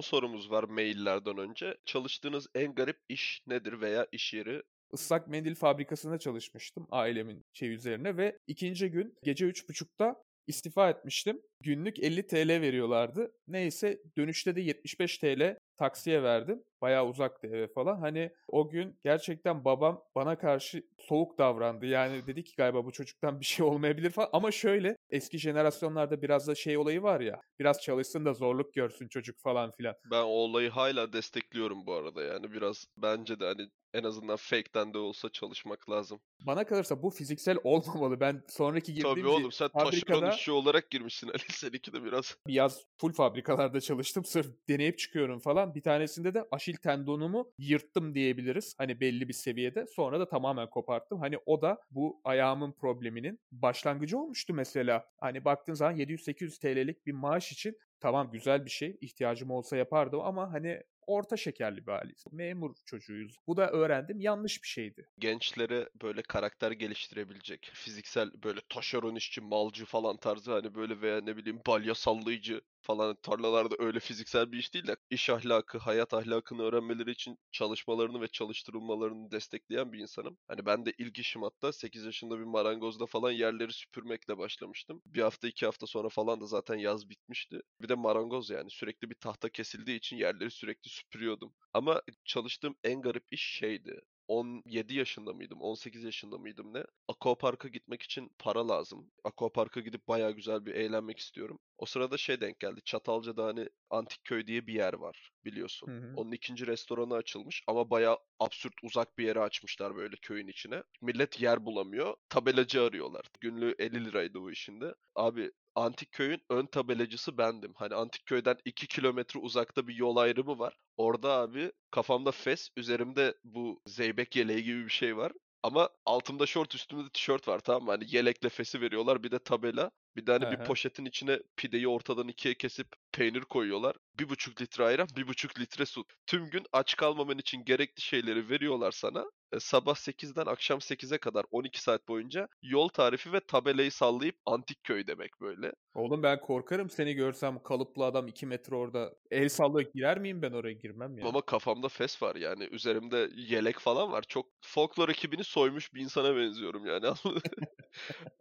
sorumuz 0.00 0.50
var 0.50 0.64
maillerden 0.64 1.38
önce. 1.38 1.76
Çalıştığınız 1.84 2.46
en 2.54 2.74
garip 2.74 2.98
iş 3.08 3.42
nedir 3.46 3.80
veya 3.80 4.06
iş 4.12 4.34
yeri? 4.34 4.62
Islak 4.92 5.28
mendil 5.28 5.54
fabrikasında 5.54 6.18
çalışmıştım 6.18 6.86
ailemin 6.90 7.42
şey 7.52 7.72
üzerine 7.72 8.16
ve 8.16 8.38
ikinci 8.46 8.90
gün 8.90 9.14
gece 9.22 9.46
3.30'da 9.46 10.22
istifa 10.46 10.90
etmiştim. 10.90 11.40
Günlük 11.60 11.98
50 11.98 12.26
TL 12.26 12.48
veriyorlardı. 12.48 13.32
Neyse 13.48 14.02
dönüşte 14.16 14.56
de 14.56 14.60
75 14.60 15.18
TL 15.18 15.56
taksiye 15.76 16.22
verdim. 16.22 16.62
Bayağı 16.82 17.06
uzaktı 17.06 17.46
eve 17.46 17.68
falan. 17.68 18.00
Hani 18.00 18.30
o 18.48 18.68
gün 18.68 18.98
gerçekten 19.04 19.64
babam 19.64 20.02
bana 20.14 20.38
karşı 20.38 20.82
soğuk 20.98 21.38
davrandı. 21.38 21.86
Yani 21.86 22.26
dedi 22.26 22.44
ki 22.44 22.54
galiba 22.56 22.84
bu 22.84 22.92
çocuktan 22.92 23.40
bir 23.40 23.44
şey 23.44 23.66
olmayabilir 23.66 24.10
falan. 24.10 24.28
Ama 24.32 24.50
şöyle 24.50 24.96
eski 25.10 25.38
jenerasyonlarda 25.38 26.22
biraz 26.22 26.48
da 26.48 26.54
şey 26.54 26.78
olayı 26.78 27.02
var 27.02 27.20
ya. 27.20 27.40
Biraz 27.60 27.80
çalışsın 27.82 28.24
da 28.24 28.32
zorluk 28.34 28.74
görsün 28.74 29.08
çocuk 29.08 29.38
falan 29.40 29.72
filan. 29.72 29.94
Ben 30.10 30.22
o 30.22 30.26
olayı 30.26 30.70
hala 30.70 31.12
destekliyorum 31.12 31.86
bu 31.86 31.92
arada 31.92 32.22
yani 32.22 32.52
biraz 32.52 32.86
bence 32.96 33.40
de 33.40 33.44
hani 33.44 33.68
en 33.94 34.04
azından 34.04 34.36
fake'ten 34.36 34.94
de 34.94 34.98
olsa 34.98 35.28
çalışmak 35.28 35.90
lazım. 35.90 36.20
Bana 36.46 36.64
kalırsa 36.64 37.02
bu 37.02 37.10
fiziksel 37.10 37.58
olmamalı. 37.64 38.20
Ben 38.20 38.42
sonraki 38.48 38.94
girdiğim 38.94 39.16
Tabii 39.16 39.26
oğlum 39.26 39.52
sen 39.52 39.68
taşeron 39.68 39.90
fabrikada 39.90 40.30
işçi 40.34 40.52
olarak 40.52 40.90
girmişsin 40.90 41.28
Ali 41.28 41.38
seninki 41.52 41.92
de 41.92 42.04
biraz. 42.04 42.36
bir 42.46 42.52
yaz 42.52 42.86
full 43.00 43.12
fabrikalarda 43.12 43.80
çalıştım. 43.80 44.24
Sırf 44.24 44.46
deneyip 44.68 44.98
çıkıyorum 44.98 45.40
falan. 45.40 45.74
Bir 45.74 45.82
tanesinde 45.82 46.34
de 46.34 46.44
aşil 46.50 46.74
tendonumu 46.76 47.52
yırttım 47.58 48.14
diyebiliriz. 48.14 48.74
Hani 48.78 49.00
belli 49.00 49.28
bir 49.28 49.32
seviyede. 49.32 49.86
Sonra 49.86 50.20
da 50.20 50.28
tamamen 50.28 50.70
koparttım. 50.70 51.20
Hani 51.20 51.38
o 51.46 51.62
da 51.62 51.78
bu 51.90 52.20
ayağımın 52.24 52.72
probleminin 52.72 53.40
başlangıcı 53.52 54.18
olmuştu 54.18 54.54
mesela. 54.54 55.04
Hani 55.20 55.44
baktığın 55.44 55.74
zaman 55.74 55.96
700-800 55.96 56.60
TL'lik 56.60 57.06
bir 57.06 57.12
maaş 57.12 57.52
için 57.52 57.78
tamam 58.00 58.30
güzel 58.30 58.64
bir 58.64 58.70
şey. 58.70 58.98
İhtiyacım 59.00 59.50
olsa 59.50 59.76
yapardım 59.76 60.20
ama 60.20 60.52
hani 60.52 60.82
orta 61.06 61.36
şekerli 61.36 61.86
bir 61.86 61.92
aileyiz. 61.92 62.24
Memur 62.32 62.74
çocuğuyuz. 62.84 63.36
Bu 63.46 63.56
da 63.56 63.70
öğrendim 63.70 64.20
yanlış 64.20 64.62
bir 64.62 64.68
şeydi. 64.68 65.08
Gençlere 65.18 65.88
böyle 66.02 66.22
karakter 66.22 66.70
geliştirebilecek, 66.70 67.70
fiziksel 67.74 68.30
böyle 68.44 68.60
taşeron 68.68 69.14
işçi, 69.14 69.40
malcı 69.40 69.84
falan 69.84 70.16
tarzı 70.16 70.52
hani 70.52 70.74
böyle 70.74 71.00
veya 71.00 71.20
ne 71.20 71.36
bileyim 71.36 71.60
balya 71.66 71.94
sallayıcı 71.94 72.60
falan 72.86 73.16
tarlalarda 73.22 73.74
öyle 73.78 74.00
fiziksel 74.00 74.52
bir 74.52 74.58
iş 74.58 74.74
değil 74.74 74.86
de 74.86 74.96
iş 75.10 75.30
ahlakı, 75.30 75.78
hayat 75.78 76.14
ahlakını 76.14 76.62
öğrenmeleri 76.62 77.10
için 77.10 77.38
çalışmalarını 77.52 78.20
ve 78.20 78.28
çalıştırılmalarını 78.28 79.30
destekleyen 79.30 79.92
bir 79.92 79.98
insanım. 79.98 80.38
Hani 80.48 80.66
ben 80.66 80.86
de 80.86 80.92
ilk 80.98 81.18
işim 81.18 81.42
hatta 81.42 81.72
8 81.72 82.04
yaşında 82.04 82.38
bir 82.38 82.44
marangozda 82.44 83.06
falan 83.06 83.30
yerleri 83.30 83.72
süpürmekle 83.72 84.38
başlamıştım. 84.38 85.02
Bir 85.06 85.22
hafta 85.22 85.48
iki 85.48 85.66
hafta 85.66 85.86
sonra 85.86 86.08
falan 86.08 86.40
da 86.40 86.46
zaten 86.46 86.76
yaz 86.76 87.08
bitmişti. 87.10 87.60
Bir 87.82 87.88
de 87.88 87.94
marangoz 87.94 88.50
yani 88.50 88.70
sürekli 88.70 89.10
bir 89.10 89.14
tahta 89.14 89.48
kesildiği 89.48 89.98
için 89.98 90.16
yerleri 90.16 90.50
sürekli 90.50 90.90
süpürüyordum. 90.96 91.54
Ama 91.72 92.02
çalıştığım 92.24 92.76
en 92.84 93.02
garip 93.02 93.24
iş 93.30 93.42
şeydi. 93.58 94.00
17 94.28 94.94
yaşında 94.94 95.32
mıydım, 95.32 95.60
18 95.62 96.04
yaşında 96.04 96.38
mıydım 96.38 96.74
ne? 96.74 96.84
Aquapark'a 97.08 97.68
gitmek 97.68 98.02
için 98.02 98.30
para 98.38 98.68
lazım. 98.68 99.10
Aquapark'a 99.24 99.80
gidip 99.80 100.08
bayağı 100.08 100.32
güzel 100.32 100.66
bir 100.66 100.74
eğlenmek 100.74 101.18
istiyorum. 101.18 101.58
O 101.78 101.86
sırada 101.86 102.16
şey 102.16 102.40
denk 102.40 102.60
geldi. 102.60 102.80
Çatalca'da 102.84 103.44
hani 103.44 103.68
Antik 103.90 104.24
Köy 104.24 104.46
diye 104.46 104.66
bir 104.66 104.74
yer 104.74 104.92
var 104.92 105.30
biliyorsun. 105.44 105.86
Hı 105.86 106.06
hı. 106.06 106.12
Onun 106.16 106.32
ikinci 106.32 106.66
restoranı 106.66 107.14
açılmış 107.14 107.62
ama 107.66 107.90
bayağı 107.90 108.18
absürt 108.40 108.74
uzak 108.82 109.18
bir 109.18 109.24
yere 109.24 109.40
açmışlar 109.40 109.96
böyle 109.96 110.16
köyün 110.16 110.48
içine. 110.48 110.82
Millet 111.00 111.40
yer 111.40 111.66
bulamıyor. 111.66 112.14
Tabelacı 112.28 112.82
arıyorlar. 112.82 113.26
Günlüğü 113.40 113.74
50 113.78 114.04
liraydı 114.04 114.40
bu 114.40 114.50
işinde. 114.50 114.94
Abi 115.14 115.52
Antik 115.74 116.12
Köy'ün 116.12 116.42
ön 116.50 116.66
tabelacısı 116.66 117.38
bendim. 117.38 117.72
Hani 117.76 117.94
Antik 117.94 118.26
Köy'den 118.26 118.56
2 118.64 118.86
kilometre 118.86 119.40
uzakta 119.40 119.88
bir 119.88 119.94
yol 119.94 120.16
ayrımı 120.16 120.58
var. 120.58 120.76
Orada 120.96 121.32
abi 121.32 121.72
kafamda 121.90 122.30
fes, 122.30 122.68
üzerimde 122.76 123.34
bu 123.44 123.80
zeybek 123.86 124.36
yeleği 124.36 124.62
gibi 124.62 124.84
bir 124.84 124.90
şey 124.90 125.16
var. 125.16 125.32
Ama 125.66 125.88
altımda 126.04 126.46
şort 126.46 126.74
üstümde 126.74 127.08
tişört 127.10 127.48
var 127.48 127.60
tamam 127.60 127.84
mı? 127.84 127.90
Hani 127.90 128.04
yelekle 128.14 128.48
fesi 128.48 128.80
veriyorlar 128.80 129.22
bir 129.22 129.30
de 129.30 129.38
tabela. 129.38 129.90
Bir 130.16 130.26
de 130.26 130.32
hani 130.32 130.50
bir 130.50 130.56
poşetin 130.58 131.04
içine 131.04 131.38
pideyi 131.56 131.88
ortadan 131.88 132.28
ikiye 132.28 132.54
kesip 132.54 132.88
peynir 133.12 133.40
koyuyorlar. 133.40 133.96
Bir 134.18 134.28
buçuk 134.28 134.60
litre 134.62 134.84
ayran, 134.84 135.08
bir 135.16 135.26
buçuk 135.28 135.58
litre 135.60 135.86
su. 135.86 136.04
Tüm 136.26 136.50
gün 136.50 136.66
aç 136.72 136.96
kalmaman 136.96 137.38
için 137.38 137.64
gerekli 137.64 138.00
şeyleri 138.02 138.48
veriyorlar 138.48 138.92
sana. 138.92 139.24
E, 139.52 139.60
sabah 139.60 139.94
8'den 139.94 140.46
akşam 140.46 140.80
8'e 140.80 141.18
kadar 141.18 141.44
12 141.50 141.82
saat 141.82 142.08
boyunca 142.08 142.48
yol 142.62 142.88
tarifi 142.88 143.32
ve 143.32 143.40
tabelayı 143.40 143.92
sallayıp 143.92 144.36
antik 144.46 144.84
köy 144.84 145.06
demek 145.06 145.40
böyle. 145.40 145.72
Oğlum 145.94 146.22
ben 146.22 146.40
korkarım 146.40 146.90
seni 146.90 147.14
görsem 147.14 147.62
kalıplı 147.62 148.04
adam 148.04 148.28
2 148.28 148.46
metre 148.46 148.76
orada 148.76 149.14
el 149.30 149.48
sallıyor. 149.48 149.90
Girer 149.94 150.18
miyim 150.18 150.42
ben 150.42 150.52
oraya 150.52 150.72
girmem 150.72 151.18
ya. 151.18 151.28
Ama 151.28 151.40
kafamda 151.40 151.88
fes 151.88 152.22
var 152.22 152.36
yani. 152.36 152.64
Üzerimde 152.64 153.30
yelek 153.36 153.78
falan 153.78 154.12
var. 154.12 154.24
Çok 154.28 154.46
folklor 154.60 155.08
ekibini 155.08 155.44
soymuş 155.44 155.94
bir 155.94 156.00
insana 156.00 156.36
benziyorum 156.36 156.86
yani. 156.86 157.06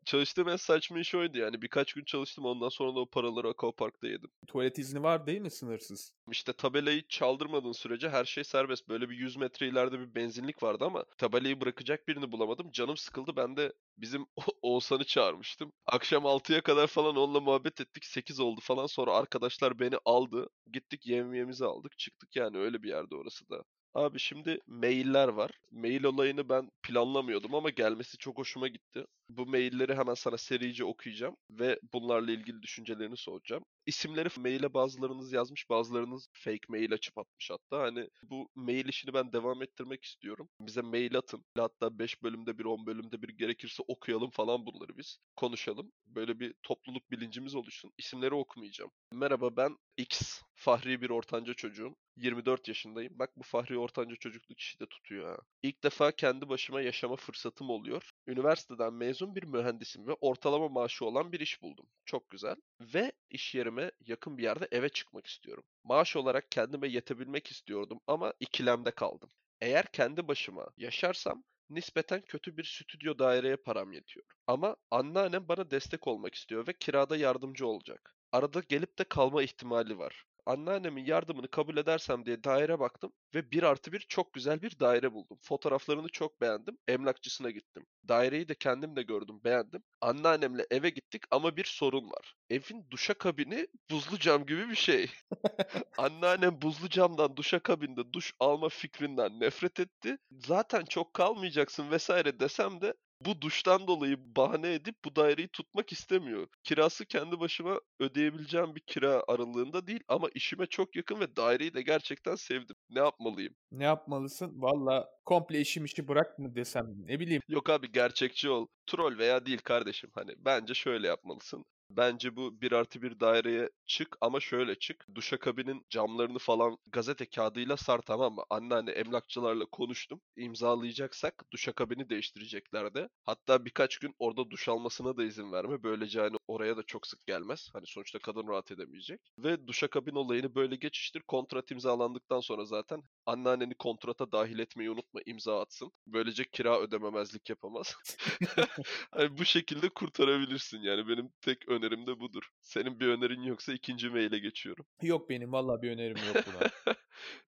Çalıştığım 0.06 0.50
en 0.50 0.56
saçma 0.56 1.00
iş 1.00 1.16
oydu 1.16 1.38
yani. 1.38 1.62
Birkaç 1.62 1.94
gün 1.94 2.04
çalıştım 2.04 2.46
ondan 2.46 2.70
sonra 2.70 2.96
da 2.96 3.00
o 3.00 3.06
paraları 3.06 3.50
Aquapark'ta 3.50 4.08
yedim. 4.08 4.30
Tuvalet 4.48 4.80
izni 4.80 5.04
var 5.04 5.28
değil 5.28 5.42
mi 5.42 5.52
sınırsız? 5.52 6.14
İşte 6.32 6.54
tabelayı 6.54 7.08
çaldırmadığın 7.08 7.72
sürece 7.72 8.10
her 8.10 8.26
şey 8.26 8.44
serbest. 8.44 8.90
Böyle 8.90 9.10
bir 9.10 9.16
100 9.18 9.38
metre 9.38 9.68
ileride 9.68 10.00
bir 10.00 10.16
benzinlik 10.16 10.64
vardı 10.64 10.86
ama 10.86 11.06
tabelayı 11.18 11.62
bırakacak 11.62 12.08
birini 12.08 12.32
bulamadım. 12.32 12.72
Canım 12.72 12.98
sıkıldı. 12.98 13.36
Ben 13.36 13.58
de 13.58 13.74
bizim 13.98 14.26
Oğuzhan'ı 14.62 15.04
çağırmıştım. 15.04 15.72
Akşam 15.86 16.26
6'ya 16.26 16.62
kadar 16.62 16.88
falan 16.88 17.16
onunla 17.16 17.40
muhabbet 17.40 17.82
ettik. 17.82 18.06
8 18.06 18.40
oldu 18.40 18.60
falan. 18.64 18.86
Sonra 18.86 19.14
arkadaşlar 19.14 19.80
beni 19.80 19.96
aldı. 20.06 20.50
Gittik 20.74 21.06
yemeğimizi 21.08 21.66
aldık. 21.66 21.98
Çıktık 21.98 22.36
yani 22.36 22.58
öyle 22.58 22.84
bir 22.84 22.90
yerde 22.90 23.16
orası 23.16 23.50
da. 23.50 23.64
Abi 23.96 24.20
şimdi 24.20 24.60
mailler 24.68 25.28
var. 25.28 25.52
Mail 25.72 26.04
olayını 26.04 26.50
ben 26.50 26.72
planlamıyordum 26.84 27.56
ama 27.56 27.70
gelmesi 27.70 28.18
çok 28.18 28.38
hoşuma 28.38 28.68
gitti. 28.68 29.06
Bu 29.30 29.46
mailleri 29.46 29.96
hemen 29.96 30.14
sana 30.14 30.38
serice 30.38 30.86
okuyacağım 30.86 31.36
ve 31.50 31.80
bunlarla 31.94 32.32
ilgili 32.32 32.62
düşüncelerini 32.62 33.18
soracağım. 33.18 33.64
İsimleri 33.86 34.40
maile 34.40 34.74
bazılarınız 34.74 35.34
yazmış, 35.34 35.70
bazılarınız 35.70 36.28
fake 36.34 36.66
mail 36.70 36.94
açıp 36.94 37.18
atmış 37.18 37.50
hatta. 37.52 37.80
Hani 37.84 38.10
bu 38.24 38.50
mail 38.56 38.86
işini 38.86 39.14
ben 39.14 39.34
devam 39.34 39.64
ettirmek 39.64 40.04
istiyorum. 40.04 40.50
Bize 40.62 40.82
mail 40.82 41.18
atın. 41.18 41.44
Hatta 41.58 42.00
5 42.00 42.24
bölümde 42.24 42.58
bir, 42.58 42.66
10 42.66 42.86
bölümde 42.86 43.22
bir 43.22 43.30
gerekirse 43.30 43.84
okuyalım 43.88 44.30
falan 44.30 44.66
bunları 44.66 44.98
biz. 44.98 45.18
Konuşalım. 45.36 45.92
Böyle 46.06 46.40
bir 46.40 46.54
topluluk 46.64 47.12
bilincimiz 47.12 47.56
oluşsun. 47.56 47.92
İsimleri 47.98 48.34
okumayacağım. 48.34 48.92
Merhaba 49.12 49.58
ben 49.58 49.78
X. 49.98 50.42
Fahri 50.56 51.02
bir 51.02 51.10
ortanca 51.10 51.54
çocuğum. 51.54 51.96
24 52.18 52.68
yaşındayım. 52.68 53.20
Bak 53.20 53.30
bu 53.38 53.44
Fahri 53.44 53.78
ortanca 53.78 54.16
çocukluk 54.16 54.60
işi 54.60 54.80
de 54.80 54.86
tutuyor 54.86 55.30
ha. 55.30 55.38
İlk 55.64 55.84
defa 55.84 56.12
kendi 56.12 56.50
başıma 56.50 56.82
yaşama 56.82 57.16
fırsatım 57.16 57.70
oluyor. 57.70 58.12
Üniversiteden 58.28 58.94
mezun 58.94 59.15
bir 59.22 59.44
mühendisim 59.44 60.08
ve 60.08 60.14
ortalama 60.14 60.70
maaşı 60.70 61.06
olan 61.06 61.32
bir 61.32 61.40
iş 61.40 61.62
buldum. 61.62 61.86
Çok 62.06 62.30
güzel. 62.30 62.56
Ve 62.82 63.12
iş 63.30 63.56
yerime 63.56 63.92
yakın 64.06 64.38
bir 64.38 64.44
yerde 64.44 64.68
eve 64.72 64.90
çıkmak 64.90 65.28
istiyorum. 65.28 65.64
Maaş 65.84 66.16
olarak 66.16 66.52
kendime 66.52 66.88
yetebilmek 66.88 67.48
istiyordum 67.48 68.00
ama 68.08 68.34
ikilemde 68.40 68.92
kaldım. 68.92 69.30
Eğer 69.62 69.92
kendi 69.92 70.28
başıma 70.28 70.68
yaşarsam 70.78 71.44
nispeten 71.70 72.22
kötü 72.22 72.58
bir 72.58 72.64
stüdyo 72.64 73.20
daireye 73.20 73.56
param 73.56 73.92
yetiyor. 73.92 74.26
Ama 74.48 74.76
anneannem 74.92 75.48
bana 75.48 75.72
destek 75.72 76.08
olmak 76.08 76.36
istiyor 76.36 76.68
ve 76.68 76.74
kirada 76.74 77.18
yardımcı 77.18 77.68
olacak. 77.68 78.16
Arada 78.32 78.62
gelip 78.70 79.00
de 79.00 79.04
kalma 79.04 79.44
ihtimali 79.44 79.98
var. 79.98 80.26
Anneannemin 80.46 81.06
yardımını 81.06 81.48
kabul 81.48 81.78
edersem 81.78 82.26
diye 82.26 82.44
daire 82.44 82.80
baktım 82.80 83.14
ve 83.36 83.52
1 83.52 83.64
artı 83.64 83.92
1 83.92 84.00
çok 84.00 84.34
güzel 84.34 84.62
bir 84.62 84.80
daire 84.80 85.14
buldum. 85.14 85.38
Fotoğraflarını 85.42 86.10
çok 86.10 86.42
beğendim. 86.42 86.78
Emlakçısına 86.88 87.52
gittim. 87.52 87.86
Daireyi 88.08 88.48
de 88.48 88.56
kendim 88.56 88.96
de 88.96 89.04
gördüm, 89.04 89.42
beğendim. 89.44 89.84
Anneannemle 90.02 90.68
eve 90.72 90.90
gittik 90.90 91.24
ama 91.32 91.58
bir 91.58 91.64
sorun 91.64 92.12
var. 92.12 92.36
Evin 92.50 92.88
duşakabini 92.92 93.68
buzlu 93.92 94.20
cam 94.20 94.46
gibi 94.46 94.70
bir 94.70 94.76
şey. 94.76 95.12
Anneannem 95.98 96.62
buzlu 96.62 96.90
camdan 96.90 97.38
duşakabinde 97.38 98.14
duş 98.14 98.34
alma 98.40 98.70
fikrinden 98.70 99.40
nefret 99.40 99.80
etti. 99.80 100.18
Zaten 100.32 100.86
çok 100.86 101.14
kalmayacaksın 101.14 101.92
vesaire 101.92 102.40
desem 102.40 102.82
de 102.82 102.94
bu 103.26 103.42
duştan 103.42 103.88
dolayı 103.88 104.18
bahane 104.36 104.74
edip 104.74 104.96
bu 105.06 105.16
daireyi 105.16 105.48
tutmak 105.48 105.92
istemiyor. 105.92 106.48
Kirası 106.64 107.06
kendi 107.06 107.40
başıma 107.40 107.80
ödeyebileceğim 108.00 108.76
bir 108.76 108.82
kira 108.82 109.24
aralığında 109.28 109.88
değil 109.88 110.04
ama 110.08 110.30
işime 110.36 110.66
çok 110.66 110.96
yakın 110.96 111.20
ve 111.20 111.36
daireyi 111.36 111.74
de 111.74 111.82
gerçekten 111.82 112.36
sevdim. 112.36 112.76
Ne 112.90 113.00
yapmalıyım? 113.00 113.56
Ne 113.72 113.84
yapmalısın? 113.84 114.62
Valla 114.62 115.10
komple 115.26 115.60
işim 115.62 115.86
işi 115.86 116.08
bırak 116.08 116.40
mı 116.40 116.56
desem 116.56 116.86
ne 117.06 117.20
bileyim. 117.20 117.42
Yok 117.48 117.70
abi 117.70 117.92
gerçekçi 117.92 118.50
ol. 118.50 118.68
Troll 118.86 119.18
veya 119.18 119.46
değil 119.46 119.62
kardeşim. 119.64 120.10
Hani 120.14 120.36
bence 120.38 120.74
şöyle 120.74 121.08
yapmalısın. 121.08 121.66
Bence 121.90 122.36
bu 122.36 122.62
1 122.62 122.72
artı 122.72 123.02
1 123.02 123.20
daireye 123.20 123.70
çık 123.86 124.18
ama 124.22 124.40
şöyle 124.40 124.76
çık. 124.80 125.06
Duşakabinin 125.16 125.86
camlarını 125.90 126.40
falan 126.40 126.78
gazete 126.88 127.26
kağıdıyla 127.26 127.78
sar 127.78 128.00
tamam 128.02 128.34
mı? 128.34 128.44
Anneanne 128.50 128.92
emlakçılarla 128.92 129.66
konuştum. 129.66 130.22
İmzalayacaksak 130.38 131.46
duşakabini 131.52 132.10
değiştireceklerdi. 132.10 133.10
Hatta 133.24 133.66
birkaç 133.66 133.98
gün 133.98 134.16
orada 134.20 134.50
duş 134.50 134.70
almasına 134.70 135.18
da 135.18 135.24
izin 135.24 135.52
verme. 135.52 135.84
Böylece 135.84 136.20
hani 136.20 136.38
oraya 136.48 136.78
da 136.78 136.84
çok 136.84 137.08
sık 137.08 137.26
gelmez. 137.26 137.70
Hani 137.74 137.86
sonuçta 137.88 138.20
kadın 138.20 138.48
rahat 138.48 138.72
edemeyecek. 138.72 139.22
Ve 139.38 139.68
duşakabin 139.68 140.16
olayını 140.16 140.56
böyle 140.56 140.76
geçiştir. 140.76 141.22
Kontrat 141.28 141.72
imzalandıktan 141.72 142.40
sonra 142.40 142.66
zaten 142.66 143.04
anneanneni 143.26 143.76
kontrata 143.76 144.32
dahil 144.32 144.60
etmeyi 144.60 144.90
unutma 144.90 145.22
imza 145.26 145.62
atsın. 145.62 145.92
Böylece 146.08 146.44
kira 146.44 146.80
ödememezlik 146.82 147.50
yapamaz. 147.50 147.96
hani 149.12 149.38
bu 149.38 149.46
şekilde 149.46 149.90
kurtarabilirsin 149.90 150.82
yani 150.82 151.08
benim 151.08 151.30
tek 151.42 151.70
önerim 151.76 152.08
de 152.08 152.20
budur. 152.20 152.50
Senin 152.62 153.00
bir 153.00 153.08
önerin 153.08 153.42
yoksa 153.42 153.74
ikinci 153.74 154.10
maile 154.10 154.40
geçiyorum. 154.40 154.86
Yok 155.02 155.30
benim 155.30 155.52
valla 155.52 155.82
bir 155.82 155.92
önerim 155.92 156.18
yok 156.28 156.46
buna. 156.48 156.96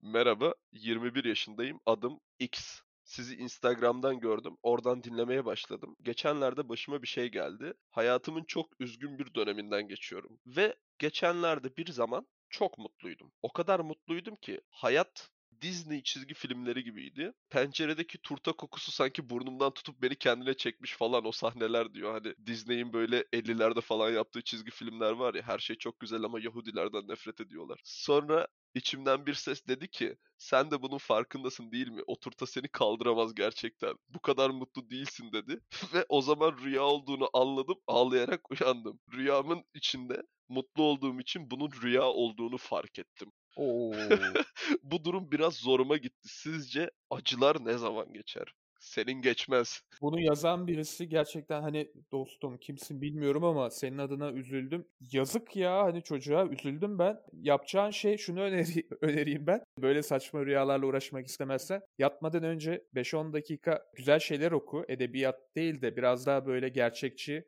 Merhaba, 0.01 0.53
21 0.71 1.25
yaşındayım. 1.25 1.79
Adım 1.85 2.19
X. 2.39 2.79
Sizi 3.03 3.35
Instagram'dan 3.35 4.19
gördüm. 4.19 4.57
Oradan 4.63 5.03
dinlemeye 5.03 5.45
başladım. 5.45 5.95
Geçenlerde 6.01 6.69
başıma 6.69 7.01
bir 7.01 7.07
şey 7.07 7.31
geldi. 7.31 7.73
Hayatımın 7.89 8.43
çok 8.43 8.65
üzgün 8.79 9.19
bir 9.19 9.33
döneminden 9.33 9.87
geçiyorum. 9.87 10.39
Ve 10.45 10.75
geçenlerde 10.99 11.77
bir 11.77 11.91
zaman 11.91 12.27
çok 12.49 12.77
mutluydum. 12.77 13.31
O 13.41 13.53
kadar 13.53 13.79
mutluydum 13.79 14.35
ki 14.35 14.61
hayat 14.69 15.29
Disney 15.61 16.03
çizgi 16.03 16.33
filmleri 16.33 16.83
gibiydi. 16.83 17.33
Penceredeki 17.49 18.17
turta 18.17 18.53
kokusu 18.53 18.91
sanki 18.91 19.29
burnumdan 19.29 19.71
tutup 19.73 20.01
beni 20.01 20.15
kendine 20.15 20.53
çekmiş 20.53 20.93
falan 20.93 21.25
o 21.25 21.31
sahneler 21.31 21.93
diyor. 21.93 22.11
Hani 22.13 22.35
Disney'in 22.45 22.93
böyle 22.93 23.25
50'lerde 23.33 23.81
falan 23.81 24.11
yaptığı 24.11 24.41
çizgi 24.41 24.71
filmler 24.71 25.11
var 25.11 25.33
ya 25.33 25.41
her 25.41 25.59
şey 25.59 25.75
çok 25.75 25.99
güzel 25.99 26.23
ama 26.23 26.39
Yahudilerden 26.39 27.07
nefret 27.07 27.41
ediyorlar. 27.41 27.81
Sonra 27.83 28.47
içimden 28.75 29.25
bir 29.25 29.33
ses 29.33 29.67
dedi 29.67 29.87
ki 29.87 30.17
sen 30.37 30.71
de 30.71 30.81
bunun 30.81 30.97
farkındasın 30.97 31.71
değil 31.71 31.87
mi? 31.87 32.01
O 32.07 32.19
turta 32.19 32.45
seni 32.45 32.67
kaldıramaz 32.67 33.35
gerçekten. 33.35 33.93
Bu 34.09 34.19
kadar 34.19 34.49
mutlu 34.49 34.89
değilsin 34.89 35.31
dedi. 35.33 35.59
Ve 35.93 36.05
o 36.09 36.21
zaman 36.21 36.57
rüya 36.57 36.83
olduğunu 36.83 37.29
anladım. 37.33 37.75
Ağlayarak 37.87 38.51
uyandım. 38.51 38.99
Rüyamın 39.13 39.63
içinde 39.73 40.21
mutlu 40.49 40.83
olduğum 40.83 41.19
için 41.19 41.51
bunun 41.51 41.71
rüya 41.81 42.03
olduğunu 42.03 42.57
fark 42.57 42.99
ettim. 42.99 43.31
Oo. 43.55 43.93
Bu 44.83 45.03
durum 45.05 45.31
biraz 45.31 45.55
zoruma 45.55 45.97
gitti. 45.97 46.27
Sizce 46.27 46.91
acılar 47.09 47.65
ne 47.65 47.77
zaman 47.77 48.13
geçer? 48.13 48.53
Senin 48.83 49.21
geçmez. 49.21 49.81
Bunu 50.01 50.21
yazan 50.21 50.67
birisi 50.67 51.09
gerçekten 51.09 51.61
hani 51.61 51.91
dostum 52.11 52.57
kimsin 52.57 53.01
bilmiyorum 53.01 53.43
ama 53.43 53.69
senin 53.69 53.97
adına 53.97 54.31
üzüldüm. 54.31 54.87
Yazık 55.11 55.55
ya 55.55 55.83
hani 55.83 56.03
çocuğa 56.03 56.47
üzüldüm 56.47 56.99
ben. 56.99 57.19
Yapacağın 57.33 57.91
şey 57.91 58.17
şunu 58.17 58.41
öneri 58.41 58.87
önereyim 59.01 59.47
ben. 59.47 59.63
Böyle 59.81 60.03
saçma 60.03 60.45
rüyalarla 60.45 60.85
uğraşmak 60.85 61.27
istemezsen 61.27 61.81
yatmadan 61.97 62.43
önce 62.43 62.83
5-10 62.95 63.33
dakika 63.33 63.85
güzel 63.95 64.19
şeyler 64.19 64.51
oku. 64.51 64.85
Edebiyat 64.87 65.55
değil 65.55 65.81
de 65.81 65.97
biraz 65.97 66.25
daha 66.25 66.45
böyle 66.45 66.69
gerçekçi, 66.69 67.43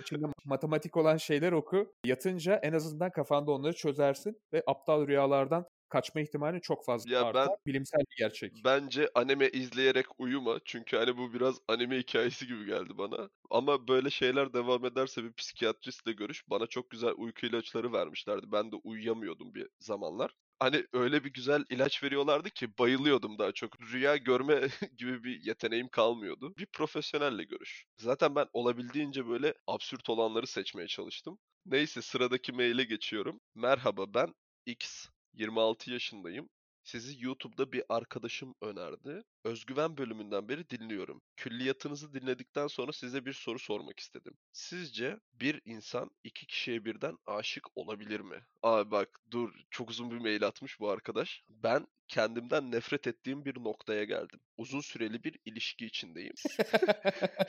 içinde 0.00 0.26
matematik 0.44 0.96
olan 0.96 1.16
şeyler 1.16 1.52
oku. 1.52 1.92
Yatınca 2.04 2.60
en 2.62 2.72
azından 2.72 3.10
kafanda 3.10 3.52
onları 3.52 3.72
çözersin 3.72 4.40
ve 4.52 4.62
aptal 4.66 5.06
rüyalardan 5.06 5.66
kaçma 5.88 6.20
ihtimali 6.20 6.60
çok 6.60 6.84
fazla 6.84 7.12
Ya 7.14 7.22
artar. 7.24 7.48
ben- 7.48 7.56
Bilimsel 7.66 8.00
bir 8.00 8.16
gerçek. 8.18 8.52
Bence 8.64 9.08
anime 9.14 9.48
izleyerek 9.48 10.06
uyuma. 10.18 10.60
Çünkü 10.64 10.96
hani 10.96 11.16
bu 11.16 11.32
biraz 11.34 11.60
anime 11.68 11.98
hikayesi 11.98 12.46
gibi 12.46 12.66
geldi 12.66 12.98
bana. 12.98 13.30
Ama 13.50 13.88
böyle 13.88 14.10
şeyler 14.10 14.52
devam 14.52 14.84
ederse 14.84 15.24
bir 15.24 15.32
psikiyatristle 15.32 16.12
görüş. 16.12 16.44
Bana 16.50 16.66
çok 16.66 16.90
güzel 16.90 17.12
uyku 17.16 17.46
ilaçları 17.46 17.92
vermişlerdi. 17.92 18.52
Ben 18.52 18.72
de 18.72 18.76
uyuyamıyordum 18.76 19.54
bir 19.54 19.68
zamanlar. 19.80 20.30
Hani 20.58 20.86
öyle 20.92 21.24
bir 21.24 21.32
güzel 21.32 21.64
ilaç 21.70 22.02
veriyorlardı 22.02 22.50
ki 22.50 22.78
bayılıyordum 22.78 23.38
daha 23.38 23.52
çok. 23.52 23.80
Rüya 23.92 24.16
görme 24.16 24.60
gibi 24.98 25.24
bir 25.24 25.40
yeteneğim 25.44 25.88
kalmıyordu. 25.88 26.54
Bir 26.58 26.66
profesyonelle 26.66 27.44
görüş. 27.44 27.84
Zaten 27.98 28.34
ben 28.34 28.46
olabildiğince 28.52 29.28
böyle 29.28 29.54
absürt 29.66 30.10
olanları 30.10 30.46
seçmeye 30.46 30.88
çalıştım. 30.88 31.38
Neyse 31.66 32.02
sıradaki 32.02 32.52
maile 32.52 32.84
geçiyorum. 32.84 33.40
Merhaba 33.54 34.14
ben 34.14 34.34
X. 34.66 35.06
26 35.34 35.90
yaşındayım. 35.90 36.50
Sizi 36.82 37.24
YouTube'da 37.24 37.72
bir 37.72 37.82
arkadaşım 37.88 38.54
önerdi. 38.62 39.24
Özgüven 39.44 39.96
bölümünden 39.96 40.48
beri 40.48 40.70
dinliyorum. 40.70 41.22
Külliyatınızı 41.36 42.14
dinledikten 42.14 42.66
sonra 42.66 42.92
size 42.92 43.26
bir 43.26 43.32
soru 43.32 43.58
sormak 43.58 44.00
istedim. 44.00 44.34
Sizce 44.52 45.20
bir 45.32 45.62
insan 45.64 46.10
iki 46.24 46.46
kişiye 46.46 46.84
birden 46.84 47.16
aşık 47.26 47.76
olabilir 47.76 48.20
mi? 48.20 48.46
Aa 48.62 48.90
bak 48.90 49.20
dur 49.30 49.54
çok 49.70 49.90
uzun 49.90 50.10
bir 50.10 50.18
mail 50.18 50.46
atmış 50.46 50.80
bu 50.80 50.90
arkadaş. 50.90 51.42
Ben 51.48 51.86
kendimden 52.08 52.72
nefret 52.72 53.06
ettiğim 53.06 53.44
bir 53.44 53.56
noktaya 53.64 54.04
geldim. 54.04 54.40
Uzun 54.56 54.80
süreli 54.80 55.24
bir 55.24 55.38
ilişki 55.44 55.86
içindeyim. 55.86 56.34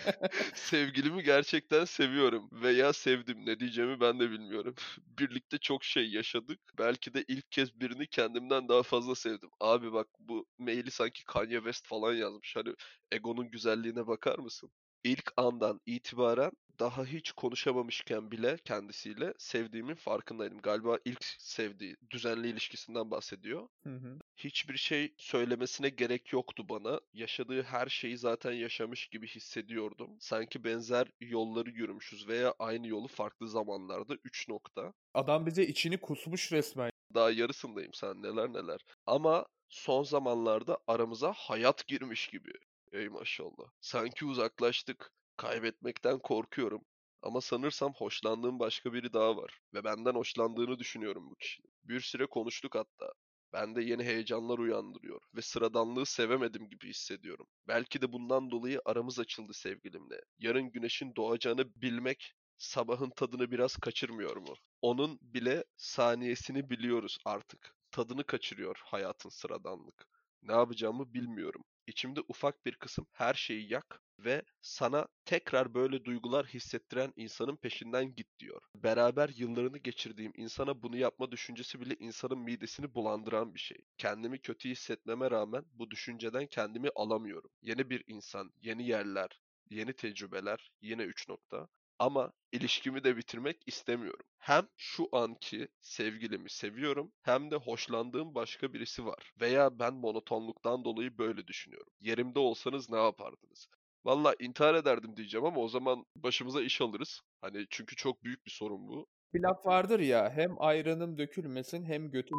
Sevgilimi 0.55 1.23
gerçekten 1.23 1.85
seviyorum 1.85 2.49
veya 2.51 2.93
sevdim. 2.93 3.45
Ne 3.45 3.59
diyeceğimi 3.59 3.99
ben 3.99 4.19
de 4.19 4.31
bilmiyorum. 4.31 4.75
Birlikte 5.19 5.57
çok 5.57 5.83
şey 5.83 6.09
yaşadık. 6.11 6.59
Belki 6.77 7.13
de 7.13 7.25
ilk 7.27 7.51
kez 7.51 7.79
birini 7.79 8.07
kendimden 8.07 8.67
daha 8.69 8.83
fazla 8.83 9.15
sevdim. 9.15 9.49
Abi 9.59 9.93
bak 9.93 10.07
bu 10.19 10.47
maili 10.57 10.91
sanki 10.91 11.23
Kanye 11.23 11.57
West 11.57 11.84
falan 11.85 12.13
yazmış. 12.13 12.55
Hani 12.55 12.73
egonun 13.11 13.51
güzelliğine 13.51 14.07
bakar 14.07 14.39
mısın? 14.39 14.71
İlk 15.03 15.33
andan 15.37 15.81
itibaren 15.85 16.51
daha 16.79 17.05
hiç 17.05 17.31
konuşamamışken 17.31 18.31
bile 18.31 18.57
kendisiyle 18.65 19.33
sevdiğimin 19.37 19.95
farkındaydım. 19.95 20.57
Galiba 20.61 20.99
ilk 21.05 21.23
sevdiği 21.39 21.95
düzenli 22.11 22.47
ilişkisinden 22.49 23.11
bahsediyor 23.11 23.67
Hı 23.83 23.89
hı. 23.95 24.21
hiçbir 24.37 24.77
şey 24.77 25.15
söylemesine 25.17 25.89
gerek 25.89 26.33
yoktu 26.33 26.69
bana. 26.69 26.99
Yaşadığı 27.13 27.63
her 27.63 27.87
şeyi 27.87 28.17
zaten 28.17 28.51
yaşamış 28.51 29.07
gibi 29.07 29.27
hissediyordum. 29.27 30.17
Sanki 30.19 30.63
benzer 30.63 31.07
yolları 31.19 31.69
yürümüşüz 31.69 32.27
veya 32.27 32.53
aynı 32.59 32.87
yolu 32.87 33.07
farklı 33.07 33.49
zamanlarda 33.49 34.15
3 34.23 34.49
nokta. 34.49 34.93
Adam 35.13 35.45
bize 35.45 35.63
içini 35.67 35.97
kusmuş 35.97 36.51
resmen. 36.51 36.91
Daha 37.13 37.31
yarısındayım 37.31 37.93
sen 37.93 38.23
neler 38.23 38.53
neler. 38.53 38.79
Ama 39.05 39.45
son 39.69 40.03
zamanlarda 40.03 40.77
aramıza 40.87 41.33
hayat 41.33 41.87
girmiş 41.87 42.27
gibi. 42.27 42.51
Ey 42.91 43.09
maşallah. 43.09 43.71
Sanki 43.81 44.25
uzaklaştık. 44.25 45.11
Kaybetmekten 45.37 46.19
korkuyorum. 46.19 46.81
Ama 47.21 47.41
sanırsam 47.41 47.93
hoşlandığım 47.93 48.59
başka 48.59 48.93
biri 48.93 49.13
daha 49.13 49.37
var. 49.37 49.59
Ve 49.73 49.83
benden 49.83 50.13
hoşlandığını 50.15 50.79
düşünüyorum 50.79 51.29
bu 51.29 51.35
kişinin. 51.35 51.71
Bir 51.83 51.99
süre 51.99 52.25
konuştuk 52.25 52.75
hatta. 52.75 53.13
Bende 53.53 53.83
yeni 53.83 54.03
heyecanlar 54.03 54.57
uyandırıyor 54.57 55.21
ve 55.35 55.41
sıradanlığı 55.41 56.05
sevemedim 56.05 56.69
gibi 56.69 56.89
hissediyorum. 56.89 57.47
Belki 57.67 58.01
de 58.01 58.11
bundan 58.13 58.51
dolayı 58.51 58.81
aramız 58.85 59.19
açıldı 59.19 59.53
sevgilimle. 59.53 60.21
Yarın 60.39 60.71
güneşin 60.71 61.15
doğacağını 61.15 61.75
bilmek 61.75 62.33
sabahın 62.57 63.09
tadını 63.09 63.51
biraz 63.51 63.75
kaçırmıyor 63.75 64.37
mu? 64.37 64.53
Onun 64.81 65.19
bile 65.21 65.63
saniyesini 65.77 66.69
biliyoruz 66.69 67.17
artık. 67.25 67.74
Tadını 67.95 68.23
kaçırıyor 68.23 68.81
hayatın 68.85 69.29
sıradanlık. 69.29 70.07
Ne 70.41 70.51
yapacağımı 70.51 71.13
bilmiyorum. 71.13 71.63
İçimde 71.87 72.19
ufak 72.27 72.65
bir 72.65 72.75
kısım 72.75 73.07
her 73.11 73.33
şeyi 73.33 73.71
yak 73.71 74.01
ve 74.19 74.41
sana 74.61 75.07
tekrar 75.25 75.73
böyle 75.73 76.05
duygular 76.05 76.45
hissettiren 76.45 77.13
insanın 77.15 77.55
peşinden 77.55 78.15
git 78.15 78.27
diyor. 78.39 78.61
Beraber 78.75 79.29
yıllarını 79.29 79.77
geçirdiğim 79.77 80.31
insana 80.35 80.81
bunu 80.83 80.97
yapma 80.97 81.31
düşüncesi 81.31 81.81
bile 81.81 81.95
insanın 81.99 82.39
midesini 82.39 82.95
bulandıran 82.95 83.53
bir 83.53 83.59
şey. 83.59 83.77
Kendimi 83.97 84.39
kötü 84.39 84.69
hissetmeme 84.69 85.31
rağmen 85.31 85.65
bu 85.73 85.91
düşünceden 85.91 86.47
kendimi 86.47 86.89
alamıyorum. 86.95 87.49
Yeni 87.61 87.89
bir 87.89 88.03
insan, 88.07 88.51
yeni 88.61 88.87
yerler, 88.87 89.41
yeni 89.69 89.93
tecrübeler, 89.93 90.71
yine 90.81 91.03
3 91.03 91.29
nokta. 91.29 91.67
Ama 91.99 92.31
ilişkimi 92.51 93.03
de 93.03 93.17
bitirmek 93.17 93.63
istemiyorum. 93.67 94.25
Hem 94.37 94.67
şu 94.77 95.09
anki 95.11 95.67
sevgilimi 95.81 96.49
seviyorum 96.49 97.11
hem 97.21 97.51
de 97.51 97.55
hoşlandığım 97.55 98.35
başka 98.35 98.73
birisi 98.73 99.05
var. 99.05 99.33
Veya 99.41 99.79
ben 99.79 99.93
monotonluktan 99.93 100.85
dolayı 100.85 101.17
böyle 101.17 101.47
düşünüyorum. 101.47 101.93
Yerimde 102.01 102.39
olsanız 102.39 102.89
ne 102.89 102.97
yapardınız? 102.97 103.67
Valla 104.05 104.35
intihar 104.39 104.75
ederdim 104.75 105.17
diyeceğim 105.17 105.45
ama 105.45 105.61
o 105.61 105.67
zaman 105.67 106.05
başımıza 106.15 106.61
iş 106.61 106.81
alırız. 106.81 107.21
Hani 107.41 107.65
çünkü 107.69 107.95
çok 107.95 108.23
büyük 108.23 108.45
bir 108.45 108.51
sorun 108.51 108.87
bu. 108.87 109.07
Bir 109.33 109.39
laf 109.41 109.65
vardır 109.65 109.99
ya 109.99 110.31
hem 110.35 110.61
ayranım 110.61 111.17
dökülmesin 111.17 111.85
hem 111.85 112.11
götüm 112.11 112.37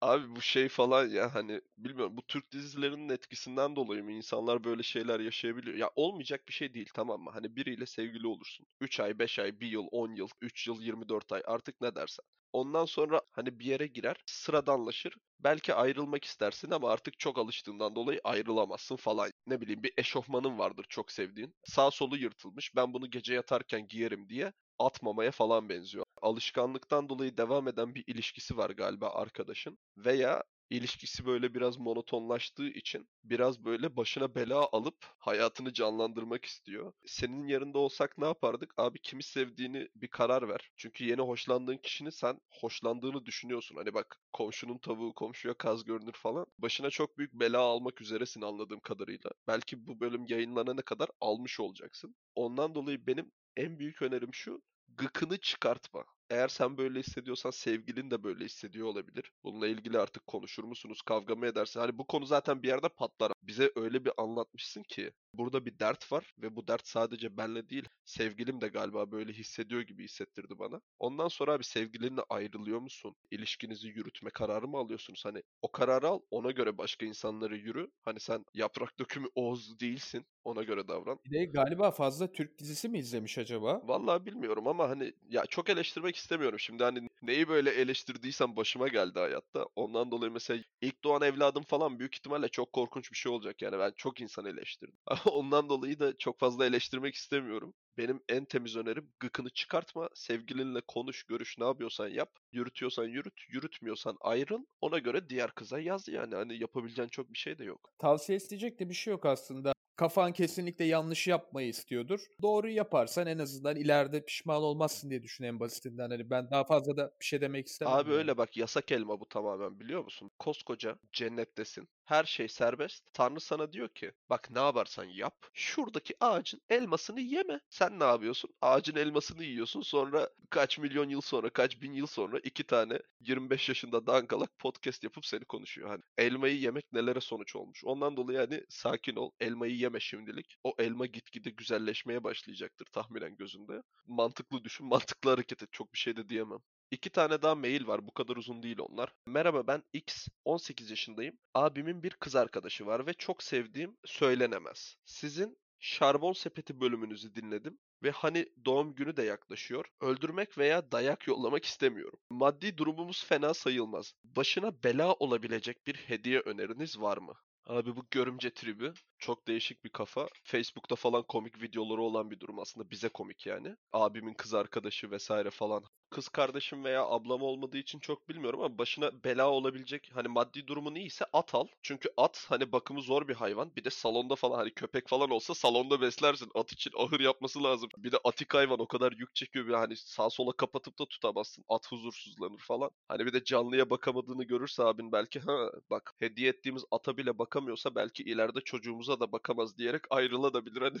Abi 0.00 0.36
bu 0.36 0.40
şey 0.42 0.68
falan 0.68 1.06
ya 1.08 1.34
hani 1.34 1.60
bilmiyorum 1.78 2.16
bu 2.16 2.22
Türk 2.26 2.52
dizilerinin 2.52 3.08
etkisinden 3.08 3.76
dolayı 3.76 4.04
mı 4.04 4.12
insanlar 4.12 4.64
böyle 4.64 4.82
şeyler 4.82 5.20
yaşayabiliyor? 5.20 5.76
Ya 5.76 5.90
olmayacak 5.96 6.48
bir 6.48 6.52
şey 6.52 6.74
değil 6.74 6.88
tamam 6.94 7.20
mı? 7.22 7.30
Hani 7.32 7.56
biriyle 7.56 7.86
sevgili 7.86 8.26
olursun. 8.26 8.66
3 8.80 9.00
ay, 9.00 9.18
5 9.18 9.38
ay, 9.38 9.60
1 9.60 9.66
yıl, 9.70 9.86
10 9.90 10.14
yıl, 10.14 10.28
3 10.40 10.66
yıl, 10.68 10.80
24 10.82 11.32
ay 11.32 11.42
artık 11.46 11.80
ne 11.80 11.94
dersen. 11.94 12.24
Ondan 12.52 12.84
sonra 12.84 13.20
hani 13.30 13.58
bir 13.58 13.64
yere 13.64 13.86
girer, 13.86 14.16
sıradanlaşır. 14.26 15.14
Belki 15.40 15.74
ayrılmak 15.74 16.24
istersin 16.24 16.70
ama 16.70 16.90
artık 16.90 17.18
çok 17.18 17.38
alıştığından 17.38 17.96
dolayı 17.96 18.20
ayrılamazsın 18.24 18.96
falan. 18.96 19.30
Ne 19.46 19.60
bileyim 19.60 19.82
bir 19.82 19.92
eşofmanın 19.98 20.58
vardır 20.58 20.86
çok 20.88 21.12
sevdiğin. 21.12 21.54
Sağ 21.64 21.90
solu 21.90 22.16
yırtılmış. 22.16 22.76
Ben 22.76 22.94
bunu 22.94 23.10
gece 23.10 23.34
yatarken 23.34 23.88
giyerim 23.88 24.28
diye 24.28 24.52
atmamaya 24.78 25.30
falan 25.30 25.68
benziyor. 25.68 26.04
Alışkanlıktan 26.22 27.08
dolayı 27.08 27.36
devam 27.36 27.68
eden 27.68 27.94
bir 27.94 28.04
ilişkisi 28.06 28.56
var 28.56 28.70
galiba 28.70 29.10
arkadaşın 29.10 29.78
veya 29.96 30.44
ilişkisi 30.70 31.26
böyle 31.26 31.54
biraz 31.54 31.78
monotonlaştığı 31.78 32.68
için 32.68 33.08
biraz 33.24 33.64
böyle 33.64 33.96
başına 33.96 34.34
bela 34.34 34.68
alıp 34.72 34.96
hayatını 35.18 35.72
canlandırmak 35.72 36.44
istiyor. 36.44 36.92
Senin 37.06 37.48
yerinde 37.48 37.78
olsak 37.78 38.18
ne 38.18 38.26
yapardık? 38.26 38.74
Abi 38.76 38.98
kimi 39.02 39.22
sevdiğini 39.22 39.88
bir 39.94 40.08
karar 40.08 40.48
ver. 40.48 40.70
Çünkü 40.76 41.04
yeni 41.04 41.20
hoşlandığın 41.20 41.76
kişinin 41.76 42.10
sen 42.10 42.40
hoşlandığını 42.50 43.26
düşünüyorsun. 43.26 43.76
Hani 43.76 43.94
bak 43.94 44.20
komşunun 44.32 44.78
tavuğu 44.78 45.14
komşuya 45.14 45.54
kaz 45.54 45.84
görünür 45.84 46.12
falan. 46.12 46.46
Başına 46.58 46.90
çok 46.90 47.18
büyük 47.18 47.32
bela 47.34 47.60
almak 47.60 48.00
üzeresin 48.00 48.42
anladığım 48.42 48.80
kadarıyla. 48.80 49.30
Belki 49.46 49.86
bu 49.86 50.00
bölüm 50.00 50.26
yayınlanana 50.26 50.82
kadar 50.82 51.08
almış 51.20 51.60
olacaksın. 51.60 52.14
Ondan 52.34 52.74
dolayı 52.74 53.06
benim 53.06 53.32
en 53.56 53.78
büyük 53.78 54.02
önerim 54.02 54.34
şu 54.34 54.62
gıkını 54.88 55.38
çıkartma. 55.40 56.04
Eğer 56.30 56.48
sen 56.48 56.78
böyle 56.78 56.98
hissediyorsan 57.00 57.50
sevgilin 57.50 58.10
de 58.10 58.22
böyle 58.22 58.44
hissediyor 58.44 58.86
olabilir. 58.86 59.32
Bununla 59.44 59.66
ilgili 59.66 59.98
artık 59.98 60.26
konuşur 60.26 60.64
musunuz, 60.64 61.02
kavga 61.02 61.34
mı 61.34 61.46
edersin? 61.46 61.80
Hani 61.80 61.98
bu 61.98 62.06
konu 62.06 62.26
zaten 62.26 62.62
bir 62.62 62.68
yerde 62.68 62.88
patlar. 62.88 63.32
Bize 63.42 63.72
öyle 63.76 64.04
bir 64.04 64.12
anlatmışsın 64.18 64.82
ki 64.82 65.12
burada 65.34 65.66
bir 65.66 65.78
dert 65.78 66.12
var 66.12 66.34
ve 66.38 66.56
bu 66.56 66.68
dert 66.68 66.86
sadece 66.86 67.36
benle 67.36 67.68
değil, 67.68 67.88
sevgilim 68.04 68.60
de 68.60 68.68
galiba 68.68 69.12
böyle 69.12 69.32
hissediyor 69.32 69.80
gibi 69.82 70.04
hissettirdi 70.04 70.58
bana. 70.58 70.80
Ondan 70.98 71.28
sonra 71.28 71.52
abi 71.52 71.64
sevgilinle 71.64 72.20
ayrılıyor 72.28 72.80
musun? 72.80 73.16
İlişkinizi 73.30 73.88
yürütme 73.88 74.30
kararı 74.30 74.68
mı 74.68 74.76
alıyorsunuz? 74.78 75.24
Hani 75.24 75.42
o 75.62 75.72
kararı 75.72 76.08
al, 76.08 76.20
ona 76.30 76.50
göre 76.50 76.78
başka 76.78 77.06
insanları 77.06 77.56
yürü. 77.56 77.90
Hani 78.04 78.20
sen 78.20 78.44
yaprak 78.54 78.98
dökümü 78.98 79.28
Oğuz 79.34 79.80
değilsin. 79.80 80.26
Ona 80.48 80.62
göre 80.62 80.88
davran. 80.88 81.18
Bir 81.24 81.30
de 81.30 81.44
galiba 81.44 81.90
fazla 81.90 82.32
Türk 82.32 82.58
dizisi 82.58 82.88
mi 82.88 82.98
izlemiş 82.98 83.38
acaba? 83.38 83.80
Vallahi 83.84 84.26
bilmiyorum 84.26 84.68
ama 84.68 84.88
hani 84.88 85.12
ya 85.30 85.46
çok 85.46 85.70
eleştirmek 85.70 86.16
istemiyorum. 86.16 86.58
Şimdi 86.58 86.84
hani 86.84 87.08
neyi 87.22 87.48
böyle 87.48 87.70
eleştirdiysem 87.70 88.56
başıma 88.56 88.88
geldi 88.88 89.18
hayatta. 89.18 89.66
Ondan 89.76 90.10
dolayı 90.10 90.32
mesela 90.32 90.64
ilk 90.80 91.04
doğan 91.04 91.22
evladım 91.22 91.62
falan 91.62 91.98
büyük 91.98 92.14
ihtimalle 92.14 92.48
çok 92.48 92.72
korkunç 92.72 93.12
bir 93.12 93.16
şey 93.16 93.32
olacak. 93.32 93.62
Yani 93.62 93.78
ben 93.78 93.92
çok 93.96 94.20
insan 94.20 94.44
eleştirdim. 94.44 94.96
Ondan 95.32 95.68
dolayı 95.68 95.98
da 95.98 96.18
çok 96.18 96.38
fazla 96.38 96.66
eleştirmek 96.66 97.14
istemiyorum. 97.14 97.74
Benim 97.98 98.20
en 98.28 98.44
temiz 98.44 98.76
önerim 98.76 99.10
gıkını 99.20 99.50
çıkartma, 99.50 100.08
sevgilinle 100.14 100.80
konuş, 100.88 101.22
görüş, 101.22 101.58
ne 101.58 101.64
yapıyorsan 101.64 102.08
yap. 102.08 102.30
Yürütüyorsan 102.52 103.04
yürüt, 103.04 103.40
yürütmüyorsan 103.48 104.16
ayrıl. 104.20 104.64
Ona 104.80 104.98
göre 104.98 105.28
diğer 105.28 105.50
kıza 105.50 105.78
yaz 105.80 106.08
yani. 106.08 106.34
Hani 106.34 106.58
yapabileceğin 106.60 107.08
çok 107.08 107.32
bir 107.32 107.38
şey 107.38 107.58
de 107.58 107.64
yok. 107.64 107.90
Tavsiye 107.98 108.36
isteyecek 108.36 108.80
de 108.80 108.88
bir 108.88 108.94
şey 108.94 109.10
yok 109.10 109.26
aslında. 109.26 109.72
Kafan 109.98 110.32
kesinlikle 110.32 110.84
yanlış 110.84 111.26
yapmayı 111.26 111.68
istiyordur. 111.68 112.20
Doğruyu 112.42 112.74
yaparsan 112.74 113.26
en 113.26 113.38
azından 113.38 113.76
ileride 113.76 114.24
pişman 114.24 114.62
olmazsın 114.62 115.10
diye 115.10 115.22
düşün 115.22 115.44
en 115.44 115.60
basitinden. 115.60 116.10
Hani 116.10 116.30
ben 116.30 116.50
daha 116.50 116.64
fazla 116.64 116.96
da 116.96 117.12
bir 117.20 117.24
şey 117.24 117.40
demek 117.40 117.66
istemem. 117.66 117.94
Abi 117.94 118.10
yani. 118.10 118.18
öyle 118.18 118.36
bak 118.36 118.56
yasak 118.56 118.92
elma 118.92 119.20
bu 119.20 119.28
tamamen 119.28 119.80
biliyor 119.80 120.04
musun? 120.04 120.30
Koskoca 120.38 120.98
cennettesin. 121.12 121.88
Her 122.08 122.24
şey 122.24 122.48
serbest. 122.48 123.04
Tanrı 123.12 123.40
sana 123.40 123.72
diyor 123.72 123.88
ki 123.88 124.12
bak 124.30 124.50
ne 124.50 124.58
yaparsan 124.58 125.04
yap. 125.04 125.46
Şuradaki 125.54 126.14
ağacın 126.20 126.60
elmasını 126.68 127.20
yeme. 127.20 127.60
Sen 127.70 128.00
ne 128.00 128.04
yapıyorsun? 128.04 128.50
Ağacın 128.60 128.96
elmasını 128.96 129.44
yiyorsun. 129.44 129.80
Sonra 129.82 130.28
kaç 130.50 130.78
milyon 130.78 131.08
yıl 131.08 131.20
sonra, 131.20 131.50
kaç 131.50 131.82
bin 131.82 131.92
yıl 131.92 132.06
sonra 132.06 132.38
iki 132.38 132.64
tane 132.64 132.98
25 133.20 133.68
yaşında 133.68 134.06
dangalak 134.06 134.58
podcast 134.58 135.04
yapıp 135.04 135.26
seni 135.26 135.44
konuşuyor. 135.44 135.88
Hani 135.88 136.02
elmayı 136.18 136.58
yemek 136.58 136.92
nelere 136.92 137.20
sonuç 137.20 137.56
olmuş. 137.56 137.84
Ondan 137.84 138.16
dolayı 138.16 138.38
hani 138.38 138.64
sakin 138.68 139.16
ol. 139.16 139.30
Elmayı 139.40 139.76
yeme 139.76 140.00
şimdilik. 140.00 140.56
O 140.64 140.74
elma 140.78 141.06
gitgide 141.06 141.50
güzelleşmeye 141.50 142.24
başlayacaktır 142.24 142.86
tahminen 142.92 143.36
gözünde. 143.36 143.82
Mantıklı 144.06 144.64
düşün, 144.64 144.86
mantıklı 144.88 145.30
hareket 145.30 145.62
et. 145.62 145.68
Çok 145.72 145.92
bir 145.92 145.98
şey 145.98 146.16
de 146.16 146.28
diyemem. 146.28 146.58
İki 146.90 147.10
tane 147.10 147.42
daha 147.42 147.54
mail 147.54 147.86
var. 147.86 148.06
Bu 148.06 148.14
kadar 148.14 148.36
uzun 148.36 148.62
değil 148.62 148.78
onlar. 148.78 149.14
Merhaba 149.26 149.66
ben 149.66 149.82
X. 149.92 150.28
18 150.44 150.90
yaşındayım. 150.90 151.38
Abimin 151.54 152.02
bir 152.02 152.10
kız 152.10 152.36
arkadaşı 152.36 152.86
var 152.86 153.06
ve 153.06 153.12
çok 153.14 153.42
sevdiğim 153.42 153.96
söylenemez. 154.04 154.96
Sizin 155.04 155.58
Şarbon 155.78 156.32
Sepeti 156.32 156.80
bölümünüzü 156.80 157.34
dinledim 157.34 157.78
ve 158.02 158.10
hani 158.10 158.46
doğum 158.64 158.94
günü 158.94 159.16
de 159.16 159.22
yaklaşıyor. 159.22 159.84
Öldürmek 160.00 160.58
veya 160.58 160.92
dayak 160.92 161.26
yollamak 161.26 161.64
istemiyorum. 161.64 162.18
Maddi 162.30 162.78
durumumuz 162.78 163.24
fena 163.24 163.54
sayılmaz. 163.54 164.14
Başına 164.24 164.82
bela 164.82 165.12
olabilecek 165.12 165.86
bir 165.86 165.94
hediye 165.94 166.40
öneriniz 166.40 167.00
var 167.00 167.18
mı? 167.18 167.34
Abi 167.66 167.96
bu 167.96 168.06
görümce 168.10 168.54
tribi 168.54 168.92
çok 169.18 169.48
değişik 169.48 169.84
bir 169.84 169.90
kafa. 169.90 170.28
Facebook'ta 170.44 170.96
falan 170.96 171.22
komik 171.22 171.62
videoları 171.62 172.02
olan 172.02 172.30
bir 172.30 172.40
durum 172.40 172.58
aslında 172.58 172.90
bize 172.90 173.08
komik 173.08 173.46
yani. 173.46 173.76
Abimin 173.92 174.34
kız 174.34 174.54
arkadaşı 174.54 175.10
vesaire 175.10 175.50
falan. 175.50 175.84
Kız 176.10 176.28
kardeşim 176.28 176.84
veya 176.84 177.06
ablam 177.06 177.42
olmadığı 177.42 177.78
için 177.78 177.98
çok 177.98 178.28
bilmiyorum 178.28 178.60
ama 178.60 178.78
başına 178.78 179.24
bela 179.24 179.50
olabilecek 179.50 180.10
hani 180.14 180.28
maddi 180.28 180.66
durumun 180.66 180.94
iyiyse 180.94 181.24
at 181.32 181.54
al. 181.54 181.66
Çünkü 181.82 182.08
at 182.16 182.46
hani 182.48 182.72
bakımı 182.72 183.02
zor 183.02 183.28
bir 183.28 183.34
hayvan. 183.34 183.76
Bir 183.76 183.84
de 183.84 183.90
salonda 183.90 184.34
falan 184.36 184.58
hani 184.58 184.74
köpek 184.74 185.08
falan 185.08 185.30
olsa 185.30 185.54
salonda 185.54 186.00
beslersin. 186.00 186.50
At 186.54 186.72
için 186.72 186.92
ahır 186.98 187.20
yapması 187.20 187.62
lazım. 187.64 187.88
Bir 187.96 188.12
de 188.12 188.16
atik 188.24 188.54
hayvan 188.54 188.80
o 188.80 188.86
kadar 188.86 189.12
yük 189.12 189.34
çekiyor 189.34 189.66
bir 189.66 189.72
hani 189.72 189.96
sağ 189.96 190.30
sola 190.30 190.52
kapatıp 190.52 190.98
da 190.98 191.06
tutamazsın. 191.06 191.64
At 191.68 191.92
huzursuzlanır 191.92 192.58
falan. 192.58 192.90
Hani 193.08 193.26
bir 193.26 193.32
de 193.32 193.44
canlıya 193.44 193.90
bakamadığını 193.90 194.44
görürse 194.44 194.82
abin 194.84 195.12
belki 195.12 195.40
ha 195.40 195.70
bak 195.90 196.14
hediye 196.18 196.48
ettiğimiz 196.50 196.84
ata 196.90 197.16
bile 197.16 197.38
bakamıyorsa 197.38 197.94
belki 197.94 198.22
ileride 198.22 198.60
çocuğumuza 199.08 199.20
da 199.20 199.32
bakamaz 199.32 199.78
diyerek 199.78 200.02
ayrılabilir 200.10 200.82
hani. 200.82 200.98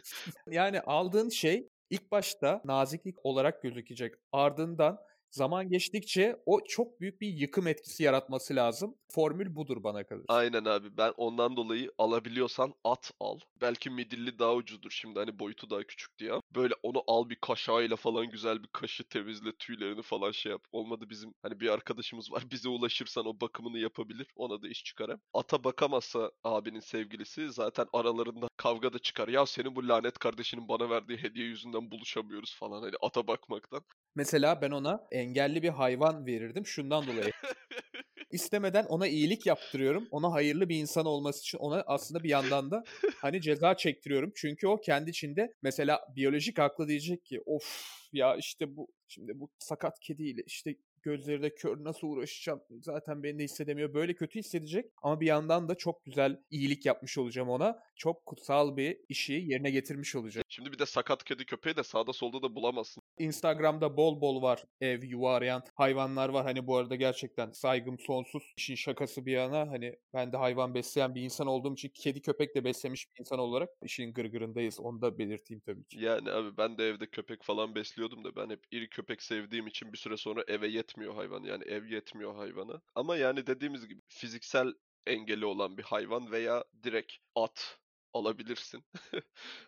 Yani 0.50 0.80
aldığın 0.80 1.28
şey 1.28 1.68
ilk 1.90 2.10
başta 2.10 2.62
naziklik 2.64 3.16
olarak 3.24 3.62
gözükecek. 3.62 4.14
Ardından 4.32 4.98
zaman 5.30 5.68
geçtikçe 5.68 6.36
o 6.46 6.60
çok 6.68 7.00
büyük 7.00 7.20
bir 7.20 7.28
yıkım 7.28 7.66
etkisi 7.66 8.02
yaratması 8.02 8.56
lazım. 8.56 8.94
Formül 9.10 9.56
budur 9.56 9.82
bana 9.84 10.06
kalırsa. 10.06 10.34
Aynen 10.34 10.64
abi 10.64 10.96
ben 10.96 11.12
ondan 11.16 11.56
dolayı 11.56 11.92
alabiliyorsan 11.98 12.74
at 12.84 13.10
al. 13.20 13.38
Belki 13.60 13.90
midilli 13.90 14.38
daha 14.38 14.54
ucuzdur 14.54 14.90
şimdi 14.90 15.18
hani 15.18 15.38
boyutu 15.38 15.70
daha 15.70 15.82
küçük 15.82 16.18
diye. 16.18 16.32
Böyle 16.54 16.74
onu 16.82 17.02
al 17.06 17.28
bir 17.28 17.36
kaşağıyla 17.36 17.96
falan 17.96 18.30
güzel 18.30 18.62
bir 18.62 18.68
kaşı 18.72 19.04
temizle 19.04 19.52
tüylerini 19.58 20.02
falan 20.02 20.32
şey 20.32 20.52
yap. 20.52 20.62
Olmadı 20.72 21.04
bizim 21.10 21.34
hani 21.42 21.60
bir 21.60 21.68
arkadaşımız 21.68 22.32
var 22.32 22.42
bize 22.50 22.68
ulaşırsan 22.68 23.26
o 23.26 23.40
bakımını 23.40 23.78
yapabilir 23.78 24.26
ona 24.36 24.62
da 24.62 24.68
iş 24.68 24.84
çıkar 24.84 25.10
hem. 25.10 25.18
Ata 25.34 25.64
bakamazsa 25.64 26.30
abinin 26.44 26.80
sevgilisi 26.80 27.52
zaten 27.52 27.86
aralarında 27.92 28.48
kavga 28.56 28.92
da 28.92 28.98
çıkar. 28.98 29.28
Ya 29.28 29.46
senin 29.46 29.76
bu 29.76 29.88
lanet 29.88 30.18
kardeşinin 30.18 30.68
bana 30.68 30.90
verdiği 30.90 31.18
hediye 31.18 31.46
yüzünden 31.46 31.90
buluşamıyoruz 31.90 32.56
falan 32.58 32.82
hani 32.82 32.94
ata 33.00 33.26
bakmaktan. 33.26 33.82
Mesela 34.14 34.62
ben 34.62 34.70
ona 34.70 35.08
engelli 35.18 35.62
bir 35.62 35.68
hayvan 35.68 36.26
verirdim 36.26 36.66
şundan 36.66 37.06
dolayı. 37.06 37.32
İstemeden 38.30 38.84
ona 38.84 39.06
iyilik 39.06 39.46
yaptırıyorum. 39.46 40.08
Ona 40.10 40.32
hayırlı 40.32 40.68
bir 40.68 40.76
insan 40.76 41.06
olması 41.06 41.40
için 41.40 41.58
ona 41.58 41.84
aslında 41.86 42.22
bir 42.24 42.28
yandan 42.28 42.70
da 42.70 42.84
hani 43.16 43.40
ceza 43.40 43.76
çektiriyorum. 43.76 44.32
Çünkü 44.34 44.66
o 44.66 44.80
kendi 44.80 45.10
içinde 45.10 45.54
mesela 45.62 46.00
biyolojik 46.16 46.58
aklı 46.58 46.88
diyecek 46.88 47.24
ki 47.24 47.40
of 47.46 47.98
ya 48.12 48.36
işte 48.36 48.76
bu 48.76 48.88
şimdi 49.08 49.40
bu 49.40 49.50
sakat 49.58 50.00
kediyle 50.00 50.42
işte 50.46 50.76
gözleri 51.02 51.42
de 51.42 51.54
kör 51.54 51.84
nasıl 51.84 52.08
uğraşacağım 52.08 52.60
zaten 52.82 53.22
beni 53.22 53.38
de 53.38 53.44
hissedemiyor 53.44 53.94
böyle 53.94 54.14
kötü 54.14 54.38
hissedecek 54.38 54.92
ama 55.02 55.20
bir 55.20 55.26
yandan 55.26 55.68
da 55.68 55.74
çok 55.74 56.04
güzel 56.04 56.40
iyilik 56.50 56.86
yapmış 56.86 57.18
olacağım 57.18 57.48
ona 57.48 57.78
çok 57.96 58.26
kutsal 58.26 58.76
bir 58.76 58.98
işi 59.08 59.32
yerine 59.32 59.70
getirmiş 59.70 60.16
olacağım. 60.16 60.44
Şimdi 60.48 60.72
bir 60.72 60.78
de 60.78 60.86
sakat 60.86 61.24
kedi 61.24 61.46
köpeği 61.46 61.76
de 61.76 61.82
sağda 61.82 62.12
solda 62.12 62.42
da 62.42 62.54
bulamazsın. 62.54 63.02
Instagram'da 63.18 63.96
bol 63.96 64.20
bol 64.20 64.42
var 64.42 64.64
ev 64.80 65.04
yuva 65.04 65.34
arayan 65.34 65.62
hayvanlar 65.74 66.28
var 66.28 66.44
hani 66.44 66.66
bu 66.66 66.76
arada 66.76 66.96
gerçekten 66.96 67.50
saygım 67.50 67.98
sonsuz 67.98 68.52
işin 68.56 68.74
şakası 68.74 69.26
bir 69.26 69.32
yana 69.32 69.70
hani 69.70 69.96
ben 70.14 70.32
de 70.32 70.36
hayvan 70.36 70.74
besleyen 70.74 71.14
bir 71.14 71.22
insan 71.22 71.46
olduğum 71.46 71.72
için 71.72 71.92
kedi 71.94 72.22
köpek 72.22 72.54
de 72.54 72.64
beslemiş 72.64 73.08
bir 73.14 73.20
insan 73.20 73.38
olarak 73.38 73.70
işin 73.82 74.12
gırgırındayız 74.12 74.80
onu 74.80 75.02
da 75.02 75.18
belirteyim 75.18 75.60
tabii 75.66 75.84
ki. 75.84 76.04
Yani 76.04 76.30
abi 76.30 76.56
ben 76.56 76.78
de 76.78 76.88
evde 76.88 77.06
köpek 77.06 77.42
falan 77.42 77.74
besliyordum 77.74 78.24
da 78.24 78.36
ben 78.36 78.50
hep 78.50 78.64
iri 78.70 78.88
köpek 78.88 79.22
sevdiğim 79.22 79.66
için 79.66 79.92
bir 79.92 79.98
süre 79.98 80.16
sonra 80.16 80.44
eve 80.48 80.68
yetmiyor 80.68 81.14
hayvan. 81.14 81.42
Yani 81.42 81.64
ev 81.64 81.84
yetmiyor 81.86 82.34
hayvana. 82.34 82.80
Ama 82.94 83.16
yani 83.16 83.46
dediğimiz 83.46 83.88
gibi 83.88 84.00
fiziksel 84.08 84.72
engeli 85.06 85.44
olan 85.44 85.78
bir 85.78 85.82
hayvan 85.82 86.30
veya 86.30 86.64
direkt 86.82 87.12
at 87.34 87.78
alabilirsin. 88.12 88.84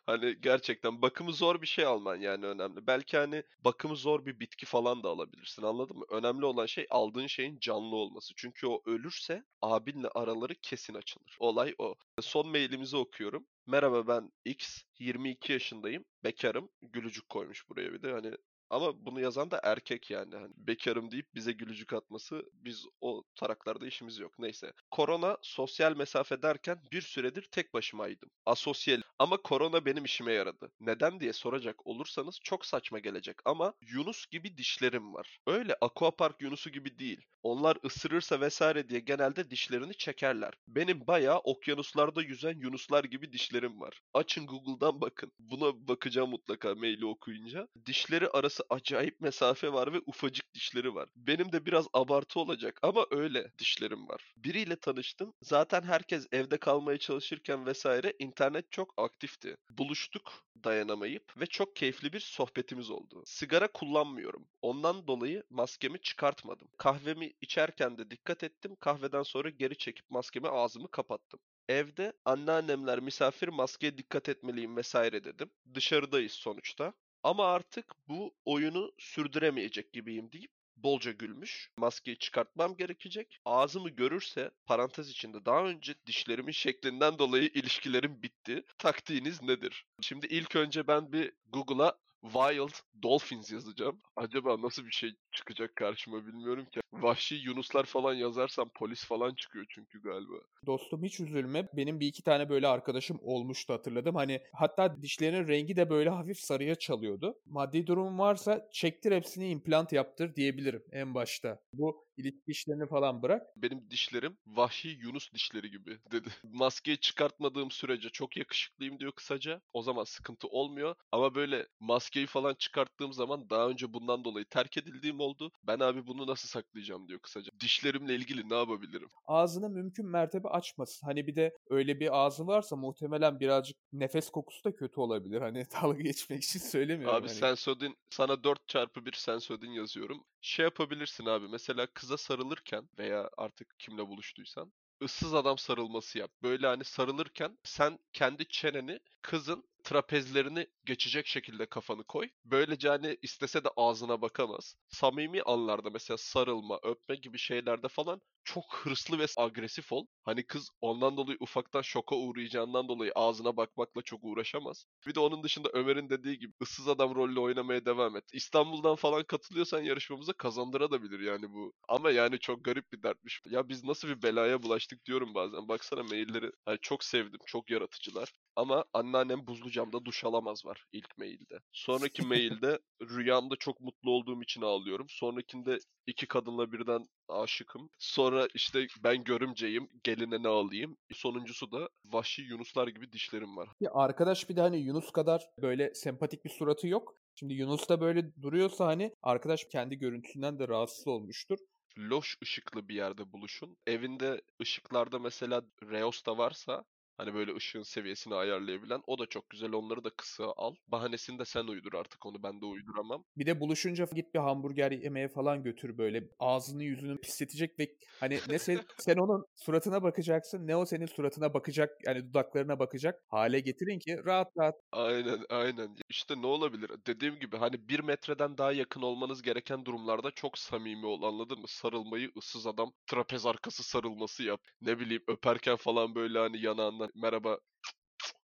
hani 0.06 0.40
gerçekten 0.40 1.02
bakımı 1.02 1.32
zor 1.32 1.62
bir 1.62 1.66
şey 1.66 1.84
alman 1.86 2.16
yani 2.16 2.46
önemli. 2.46 2.86
Belki 2.86 3.16
hani 3.16 3.42
bakımı 3.64 3.96
zor 3.96 4.26
bir 4.26 4.40
bitki 4.40 4.66
falan 4.66 5.02
da 5.02 5.08
alabilirsin 5.08 5.62
anladın 5.62 5.98
mı? 5.98 6.04
Önemli 6.10 6.44
olan 6.44 6.66
şey 6.66 6.86
aldığın 6.90 7.26
şeyin 7.26 7.58
canlı 7.60 7.96
olması. 7.96 8.34
Çünkü 8.36 8.66
o 8.66 8.82
ölürse 8.86 9.44
abinle 9.62 10.08
araları 10.08 10.54
kesin 10.54 10.94
açılır. 10.94 11.36
Olay 11.40 11.74
o. 11.78 11.94
Son 12.20 12.48
mailimizi 12.48 12.96
okuyorum. 12.96 13.46
Merhaba 13.66 14.08
ben 14.08 14.32
X, 14.44 14.82
22 14.98 15.52
yaşındayım, 15.52 16.04
bekarım. 16.24 16.70
Gülücük 16.82 17.28
koymuş 17.28 17.68
buraya 17.68 17.92
bir 17.92 18.02
de 18.02 18.12
hani 18.12 18.32
ama 18.70 19.06
bunu 19.06 19.20
yazan 19.20 19.50
da 19.50 19.60
erkek 19.62 20.10
yani. 20.10 20.34
Hani 20.34 20.52
bekarım 20.56 21.10
deyip 21.10 21.34
bize 21.34 21.52
gülücük 21.52 21.92
atması 21.92 22.42
biz 22.52 22.86
o 23.00 23.24
taraklarda 23.34 23.86
işimiz 23.86 24.18
yok. 24.18 24.38
Neyse. 24.38 24.72
Korona 24.90 25.36
sosyal 25.42 25.96
mesafe 25.96 26.42
derken 26.42 26.82
bir 26.92 27.02
süredir 27.02 27.42
tek 27.42 27.74
başımaydım. 27.74 28.30
Asosyal 28.46 29.02
ama 29.18 29.36
korona 29.36 29.84
benim 29.86 30.04
işime 30.04 30.32
yaradı. 30.32 30.72
Neden 30.80 31.20
diye 31.20 31.32
soracak 31.32 31.86
olursanız 31.86 32.40
çok 32.42 32.66
saçma 32.66 32.98
gelecek 32.98 33.36
ama 33.44 33.74
Yunus 33.80 34.26
gibi 34.26 34.56
dişlerim 34.56 35.14
var. 35.14 35.38
Öyle 35.46 35.76
aquapark 35.80 36.42
Yunus'u 36.42 36.70
gibi 36.70 36.98
değil. 36.98 37.20
Onlar 37.42 37.78
ısırırsa 37.84 38.40
vesaire 38.40 38.88
diye 38.88 39.00
genelde 39.00 39.50
dişlerini 39.50 39.94
çekerler. 39.96 40.54
Benim 40.68 41.06
bayağı 41.06 41.38
okyanuslarda 41.38 42.22
yüzen 42.22 42.58
Yunuslar 42.60 43.04
gibi 43.04 43.32
dişlerim 43.32 43.80
var. 43.80 44.00
Açın 44.14 44.46
Google'dan 44.46 45.00
bakın. 45.00 45.32
Buna 45.38 45.88
bakacağım 45.88 46.30
mutlaka 46.30 46.74
maili 46.74 47.06
okuyunca. 47.06 47.68
Dişleri 47.86 48.28
arası 48.28 48.59
arası 48.60 48.64
acayip 48.70 49.20
mesafe 49.20 49.72
var 49.72 49.92
ve 49.92 50.00
ufacık 50.06 50.54
dişleri 50.54 50.94
var. 50.94 51.08
Benim 51.16 51.52
de 51.52 51.66
biraz 51.66 51.86
abartı 51.92 52.40
olacak 52.40 52.78
ama 52.82 53.06
öyle 53.10 53.52
dişlerim 53.58 54.08
var. 54.08 54.34
Biriyle 54.36 54.76
tanıştım. 54.76 55.32
Zaten 55.42 55.82
herkes 55.82 56.26
evde 56.32 56.58
kalmaya 56.58 56.98
çalışırken 56.98 57.66
vesaire 57.66 58.14
internet 58.18 58.72
çok 58.72 58.94
aktifti. 58.96 59.56
Buluştuk 59.70 60.32
dayanamayıp 60.64 61.40
ve 61.40 61.46
çok 61.46 61.76
keyifli 61.76 62.12
bir 62.12 62.20
sohbetimiz 62.20 62.90
oldu. 62.90 63.22
Sigara 63.26 63.68
kullanmıyorum. 63.72 64.48
Ondan 64.62 65.06
dolayı 65.06 65.44
maskemi 65.50 66.00
çıkartmadım. 66.00 66.68
Kahvemi 66.78 67.32
içerken 67.40 67.98
de 67.98 68.10
dikkat 68.10 68.44
ettim. 68.44 68.76
Kahveden 68.80 69.22
sonra 69.22 69.50
geri 69.50 69.76
çekip 69.78 70.10
maskemi 70.10 70.48
ağzımı 70.48 70.90
kapattım. 70.90 71.40
Evde 71.68 72.12
anneannemler 72.24 73.00
misafir 73.00 73.48
maskeye 73.48 73.98
dikkat 73.98 74.28
etmeliyim 74.28 74.76
vesaire 74.76 75.24
dedim. 75.24 75.50
Dışarıdayız 75.74 76.32
sonuçta. 76.32 76.92
Ama 77.22 77.46
artık 77.46 77.94
bu 78.08 78.34
oyunu 78.44 78.92
sürdüremeyecek 78.98 79.92
gibiyim 79.92 80.32
deyip 80.32 80.50
bolca 80.76 81.12
gülmüş. 81.12 81.70
Maskeyi 81.76 82.18
çıkartmam 82.18 82.76
gerekecek. 82.76 83.40
Ağzımı 83.44 83.90
görürse 83.90 84.50
parantez 84.66 85.10
içinde 85.10 85.44
daha 85.44 85.64
önce 85.64 85.94
dişlerimin 86.06 86.52
şeklinden 86.52 87.18
dolayı 87.18 87.50
ilişkilerim 87.54 88.22
bitti. 88.22 88.64
Taktiğiniz 88.78 89.42
nedir? 89.42 89.86
Şimdi 90.00 90.26
ilk 90.26 90.56
önce 90.56 90.86
ben 90.86 91.12
bir 91.12 91.32
Google'a 91.52 91.98
Wild 92.22 93.02
Dolphins 93.02 93.52
yazacağım. 93.52 94.00
Acaba 94.16 94.62
nasıl 94.62 94.86
bir 94.86 94.90
şey 94.90 95.14
çıkacak 95.32 95.76
karşıma 95.76 96.26
bilmiyorum 96.26 96.66
ki. 96.66 96.80
Vahşi 96.92 97.34
Yunuslar 97.34 97.84
falan 97.84 98.14
yazarsam 98.14 98.68
polis 98.74 99.04
falan 99.04 99.34
çıkıyor 99.34 99.64
çünkü 99.68 100.02
galiba. 100.02 100.34
Dostum 100.66 101.04
hiç 101.04 101.20
üzülme. 101.20 101.68
Benim 101.76 102.00
bir 102.00 102.06
iki 102.06 102.22
tane 102.22 102.48
böyle 102.48 102.68
arkadaşım 102.68 103.18
olmuştu 103.22 103.72
hatırladım. 103.72 104.14
Hani 104.14 104.40
hatta 104.52 105.02
dişlerinin 105.02 105.48
rengi 105.48 105.76
de 105.76 105.90
böyle 105.90 106.10
hafif 106.10 106.38
sarıya 106.38 106.74
çalıyordu. 106.74 107.34
Maddi 107.46 107.86
durumun 107.86 108.18
varsa 108.18 108.68
çektir 108.72 109.12
hepsini 109.12 109.48
implant 109.48 109.92
yaptır 109.92 110.36
diyebilirim 110.36 110.82
en 110.92 111.14
başta. 111.14 111.60
Bu 111.72 112.06
ilişki 112.16 112.50
işlerini 112.50 112.88
falan 112.88 113.22
bırak. 113.22 113.42
Benim 113.56 113.90
dişlerim 113.90 114.36
vahşi 114.46 114.88
Yunus 114.88 115.32
dişleri 115.32 115.70
gibi 115.70 115.98
dedi. 116.12 116.28
Maskeyi 116.42 116.98
çıkartmadığım 117.00 117.70
sürece 117.70 118.08
çok 118.08 118.36
yakışıklıyım 118.36 118.98
diyor 119.00 119.12
kısaca. 119.12 119.60
O 119.72 119.82
zaman 119.82 120.04
sıkıntı 120.04 120.48
olmuyor. 120.48 120.94
Ama 121.12 121.34
böyle 121.34 121.66
maskeyi 121.80 122.26
falan 122.26 122.54
çıkarttığım 122.54 123.12
zaman 123.12 123.50
daha 123.50 123.68
önce 123.68 123.92
bundan 123.92 124.24
dolayı 124.24 124.44
terk 124.44 124.76
edildiğim 124.76 125.19
oldu. 125.20 125.52
Ben 125.66 125.80
abi 125.80 126.06
bunu 126.06 126.26
nasıl 126.26 126.48
saklayacağım 126.48 127.08
diyor 127.08 127.20
kısaca. 127.20 127.50
Dişlerimle 127.60 128.14
ilgili 128.14 128.48
ne 128.48 128.54
yapabilirim? 128.54 129.08
Ağzını 129.26 129.68
mümkün 129.70 130.06
mertebe 130.06 130.48
açmasın. 130.48 131.06
Hani 131.06 131.26
bir 131.26 131.36
de 131.36 131.56
öyle 131.70 132.00
bir 132.00 132.18
ağzı 132.18 132.46
varsa 132.46 132.76
muhtemelen 132.76 133.40
birazcık 133.40 133.76
nefes 133.92 134.30
kokusu 134.30 134.64
da 134.64 134.74
kötü 134.74 135.00
olabilir. 135.00 135.40
Hani 135.40 135.64
dalga 135.82 136.02
geçmek 136.02 136.42
için 136.44 136.60
söylemiyorum. 136.60 137.16
Abi 137.16 137.28
hani. 137.28 137.38
Sensodin 137.38 137.96
sana 138.10 138.44
4 138.44 138.68
çarpı 138.68 139.06
1 139.06 139.12
Sensodin 139.12 139.70
yazıyorum. 139.70 140.24
Şey 140.40 140.64
yapabilirsin 140.64 141.26
abi 141.26 141.48
mesela 141.48 141.86
kıza 141.86 142.16
sarılırken 142.16 142.88
veya 142.98 143.30
artık 143.36 143.74
kimle 143.78 144.08
buluştuysan 144.08 144.72
ıssız 145.02 145.34
adam 145.34 145.58
sarılması 145.58 146.18
yap. 146.18 146.30
Böyle 146.42 146.66
hani 146.66 146.84
sarılırken 146.84 147.58
sen 147.64 147.98
kendi 148.12 148.48
çeneni 148.48 149.00
kızın 149.22 149.64
trapezlerini 149.82 150.66
geçecek 150.86 151.26
şekilde 151.26 151.66
kafanı 151.66 152.04
koy. 152.04 152.28
Böylece 152.44 152.88
hani 152.88 153.18
istese 153.22 153.64
de 153.64 153.68
ağzına 153.76 154.22
bakamaz. 154.22 154.74
Samimi 154.88 155.42
anlarda 155.42 155.90
mesela 155.90 156.16
sarılma, 156.16 156.78
öpme 156.82 157.16
gibi 157.16 157.38
şeylerde 157.38 157.88
falan 157.88 158.20
çok 158.44 158.64
hırslı 158.76 159.18
ve 159.18 159.26
agresif 159.36 159.92
ol. 159.92 160.06
Hani 160.22 160.46
kız 160.46 160.70
ondan 160.80 161.16
dolayı 161.16 161.36
ufaktan 161.40 161.82
şoka 161.82 162.16
uğrayacağından 162.16 162.88
dolayı 162.88 163.12
ağzına 163.14 163.56
bakmakla 163.56 164.02
çok 164.02 164.20
uğraşamaz. 164.24 164.84
Bir 165.06 165.14
de 165.14 165.20
onun 165.20 165.42
dışında 165.42 165.68
Ömer'in 165.72 166.10
dediği 166.10 166.38
gibi 166.38 166.52
ıssız 166.62 166.88
adam 166.88 167.14
rolü 167.14 167.40
oynamaya 167.40 167.84
devam 167.86 168.16
et. 168.16 168.24
İstanbul'dan 168.32 168.94
falan 168.96 169.22
katılıyorsan 169.24 169.82
yarışmamıza 169.82 170.32
kazandırabilir 170.32 171.20
yani 171.20 171.52
bu. 171.52 171.72
Ama 171.88 172.10
yani 172.10 172.38
çok 172.38 172.64
garip 172.64 172.92
bir 172.92 173.02
dertmiş. 173.02 173.42
Ya 173.50 173.68
biz 173.68 173.84
nasıl 173.84 174.08
bir 174.08 174.22
belaya 174.22 174.62
bulaştık 174.62 175.04
diyorum 175.06 175.34
bazen. 175.34 175.68
Baksana 175.68 176.02
mailleri. 176.02 176.50
Hani 176.64 176.78
çok 176.82 177.04
sevdim. 177.04 177.40
Çok 177.46 177.70
yaratıcılar. 177.70 178.32
Ama 178.60 178.84
anneannem 178.92 179.46
buzlu 179.46 179.70
camda 179.70 180.04
duş 180.04 180.24
alamaz 180.24 180.66
var 180.66 180.84
ilk 180.92 181.18
mailde. 181.18 181.60
Sonraki 181.72 182.22
mailde 182.26 182.78
rüyamda 183.02 183.56
çok 183.56 183.80
mutlu 183.80 184.10
olduğum 184.10 184.42
için 184.42 184.62
ağlıyorum. 184.62 185.06
Sonrakinde 185.08 185.78
iki 186.06 186.26
kadınla 186.26 186.72
birden 186.72 187.06
aşıkım. 187.28 187.90
Sonra 187.98 188.48
işte 188.54 188.86
ben 189.04 189.24
görümceyim, 189.24 189.88
geline 190.04 190.42
ne 190.42 190.48
alayım. 190.48 190.96
Sonuncusu 191.12 191.72
da 191.72 191.88
vahşi 192.04 192.42
yunuslar 192.42 192.88
gibi 192.88 193.12
dişlerim 193.12 193.56
var. 193.56 193.68
Bir 193.80 194.04
arkadaş 194.04 194.48
bir 194.48 194.56
de 194.56 194.60
hani 194.60 194.78
Yunus 194.78 195.12
kadar 195.12 195.50
böyle 195.62 195.94
sempatik 195.94 196.44
bir 196.44 196.50
suratı 196.50 196.88
yok. 196.88 197.14
Şimdi 197.34 197.54
Yunus 197.54 197.88
da 197.88 198.00
böyle 198.00 198.42
duruyorsa 198.42 198.86
hani 198.86 199.14
arkadaş 199.22 199.64
kendi 199.64 199.98
görüntüsünden 199.98 200.58
de 200.58 200.68
rahatsız 200.68 201.08
olmuştur. 201.08 201.58
Loş 201.98 202.38
ışıklı 202.42 202.88
bir 202.88 202.94
yerde 202.94 203.32
buluşun. 203.32 203.76
Evinde 203.86 204.42
ışıklarda 204.62 205.18
mesela 205.18 205.62
Reos 205.82 206.26
da 206.26 206.38
varsa 206.38 206.84
Hani 207.20 207.34
böyle 207.34 207.54
ışığın 207.54 207.82
seviyesini 207.82 208.34
ayarlayabilen. 208.34 209.02
O 209.06 209.18
da 209.18 209.26
çok 209.26 209.50
güzel. 209.50 209.72
Onları 209.72 210.04
da 210.04 210.10
kısa 210.10 210.44
al. 210.56 210.74
Bahanesini 210.88 211.38
de 211.38 211.44
sen 211.44 211.64
uydur 211.64 211.94
artık. 211.94 212.26
Onu 212.26 212.42
ben 212.42 212.60
de 212.60 212.64
uyduramam. 212.64 213.24
Bir 213.36 213.46
de 213.46 213.60
buluşunca 213.60 214.06
git 214.14 214.34
bir 214.34 214.38
hamburger 214.38 214.92
yemeye 214.92 215.28
falan 215.28 215.62
götür 215.62 215.98
böyle. 215.98 216.24
Ağzını 216.38 216.84
yüzünü 216.84 217.20
pisletecek 217.20 217.78
ve 217.78 217.94
hani 218.20 218.38
ne 218.48 218.58
sen, 218.58 218.80
sen 218.98 219.16
onun 219.16 219.44
suratına 219.54 220.02
bakacaksın 220.02 220.66
ne 220.66 220.76
o 220.76 220.86
senin 220.86 221.06
suratına 221.06 221.54
bakacak 221.54 221.90
yani 222.06 222.28
dudaklarına 222.28 222.78
bakacak 222.78 223.22
hale 223.28 223.60
getirin 223.60 223.98
ki 223.98 224.20
rahat 224.24 224.48
rahat. 224.58 224.74
Aynen 224.92 225.44
aynen. 225.48 225.96
İşte 226.08 226.42
ne 226.42 226.46
olabilir? 226.46 226.90
Dediğim 227.06 227.38
gibi 227.38 227.56
hani 227.56 227.88
bir 227.88 228.00
metreden 228.00 228.58
daha 228.58 228.72
yakın 228.72 229.02
olmanız 229.02 229.42
gereken 229.42 229.84
durumlarda 229.84 230.30
çok 230.30 230.58
samimi 230.58 231.06
ol 231.06 231.22
anladın 231.22 231.58
mı? 231.60 231.68
Sarılmayı 231.68 232.30
ıssız 232.36 232.66
adam 232.66 232.92
trapez 233.06 233.46
arkası 233.46 233.82
sarılması 233.82 234.42
yap. 234.42 234.60
Ne 234.80 234.98
bileyim 234.98 235.22
öperken 235.28 235.76
falan 235.76 236.14
böyle 236.14 236.38
hani 236.38 236.60
yanağından 236.60 237.09
merhaba 237.14 237.58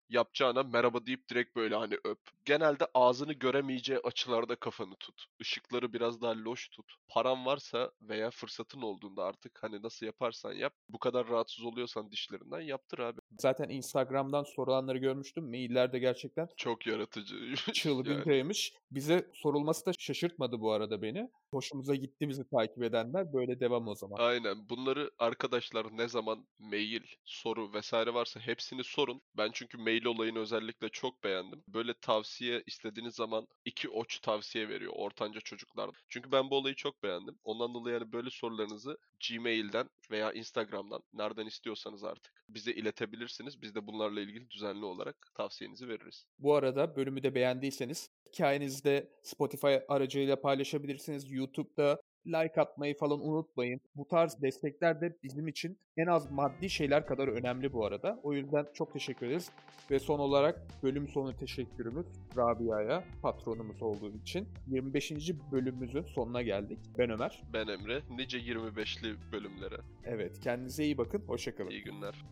yapacağına 0.08 0.62
merhaba 0.62 1.06
deyip 1.06 1.28
direkt 1.28 1.56
böyle 1.56 1.74
hani 1.74 1.94
öp. 2.04 2.18
Genelde 2.44 2.86
ağzını 2.94 3.32
göremeyeceği 3.32 3.98
açılarda 3.98 4.56
kafanı 4.56 4.96
tut. 5.00 5.24
Işıkları 5.38 5.92
biraz 5.92 6.22
daha 6.22 6.44
loş 6.44 6.68
tut. 6.68 6.94
Paran 7.08 7.46
varsa 7.46 7.90
veya 8.02 8.30
fırsatın 8.30 8.82
olduğunda 8.82 9.24
artık 9.24 9.62
hani 9.62 9.82
nasıl 9.82 10.06
yaparsan 10.06 10.52
yap. 10.52 10.74
Bu 10.88 10.98
kadar 10.98 11.28
rahatsız 11.28 11.64
oluyorsan 11.64 12.10
dişlerinden 12.10 12.60
yaptır 12.60 12.98
abi. 12.98 13.20
Zaten 13.38 13.68
Instagram'dan 13.68 14.42
sorulanları 14.42 14.98
görmüştüm. 14.98 15.50
Maillerde 15.50 15.98
gerçekten 15.98 16.48
çok 16.56 16.86
yaratıcı. 16.86 17.36
çılgıncaymış. 17.72 18.72
yani. 18.72 18.80
Bize 18.90 19.30
sorulması 19.34 19.86
da 19.86 19.92
şaşırtmadı 19.98 20.60
bu 20.60 20.72
arada 20.72 21.02
beni. 21.02 21.30
Hoşumuza 21.54 21.94
gitti 21.94 22.28
bizi 22.28 22.48
takip 22.48 22.82
edenler. 22.82 23.32
Böyle 23.32 23.60
devam 23.60 23.88
o 23.88 23.94
zaman. 23.94 24.16
Aynen. 24.20 24.68
Bunları 24.68 25.10
arkadaşlar 25.18 25.86
ne 25.96 26.08
zaman 26.08 26.46
mail, 26.58 27.02
soru 27.24 27.72
vesaire 27.72 28.14
varsa 28.14 28.40
hepsini 28.40 28.84
sorun. 28.84 29.22
Ben 29.36 29.50
çünkü 29.52 29.78
mail 29.78 30.04
olayını 30.04 30.38
özellikle 30.38 30.88
çok 30.88 31.24
beğendim. 31.24 31.64
Böyle 31.68 31.94
tavsiye 31.94 32.62
istediğiniz 32.66 33.14
zaman 33.14 33.46
iki 33.64 33.88
oç 33.88 34.20
tavsiye 34.20 34.68
veriyor 34.68 34.92
ortanca 34.96 35.40
çocuklar. 35.40 35.90
Çünkü 36.08 36.32
ben 36.32 36.50
bu 36.50 36.56
olayı 36.56 36.74
çok 36.74 37.02
beğendim. 37.02 37.38
Ondan 37.44 37.74
dolayı 37.74 37.94
yani 37.94 38.12
böyle 38.12 38.30
sorularınızı 38.30 38.98
Gmail'den 39.28 39.90
veya 40.10 40.32
Instagram'dan 40.32 41.02
nereden 41.12 41.46
istiyorsanız 41.46 42.04
artık 42.04 42.44
bize 42.48 42.72
iletebilirsiniz. 42.72 43.62
Biz 43.62 43.74
de 43.74 43.86
bunlarla 43.86 44.20
ilgili 44.20 44.50
düzenli 44.50 44.84
olarak 44.84 45.16
tavsiyenizi 45.34 45.88
veririz. 45.88 46.26
Bu 46.38 46.54
arada 46.54 46.96
bölümü 46.96 47.22
de 47.22 47.34
beğendiyseniz 47.34 48.10
hikayenizde 48.28 49.08
Spotify 49.22 49.74
aracıyla 49.88 50.40
paylaşabilirsiniz. 50.40 51.32
YouTube'da 51.32 52.00
like 52.26 52.60
atmayı 52.60 52.96
falan 52.96 53.28
unutmayın. 53.28 53.80
Bu 53.96 54.08
tarz 54.08 54.42
destekler 54.42 55.00
de 55.00 55.16
bizim 55.22 55.48
için 55.48 55.78
en 55.96 56.06
az 56.06 56.30
maddi 56.30 56.70
şeyler 56.70 57.06
kadar 57.06 57.28
önemli 57.28 57.72
bu 57.72 57.86
arada. 57.86 58.20
O 58.22 58.32
yüzden 58.32 58.66
çok 58.74 58.92
teşekkür 58.92 59.26
ederiz. 59.26 59.50
Ve 59.90 59.98
son 59.98 60.18
olarak 60.18 60.66
bölüm 60.82 61.08
sonu 61.08 61.36
teşekkürümüz 61.36 62.06
Rabia'ya 62.36 63.04
patronumuz 63.22 63.82
olduğu 63.82 64.10
için. 64.10 64.48
25. 64.66 65.12
bölümümüzün 65.52 66.02
sonuna 66.02 66.42
geldik. 66.42 66.78
Ben 66.98 67.10
Ömer. 67.10 67.42
Ben 67.52 67.66
Emre. 67.66 68.00
Nice 68.10 68.38
25'li 68.38 69.14
bölümlere. 69.32 69.76
Evet 70.04 70.40
kendinize 70.40 70.84
iyi 70.84 70.98
bakın. 70.98 71.22
Hoşçakalın. 71.26 71.70
İyi 71.70 71.84
günler. 71.84 72.24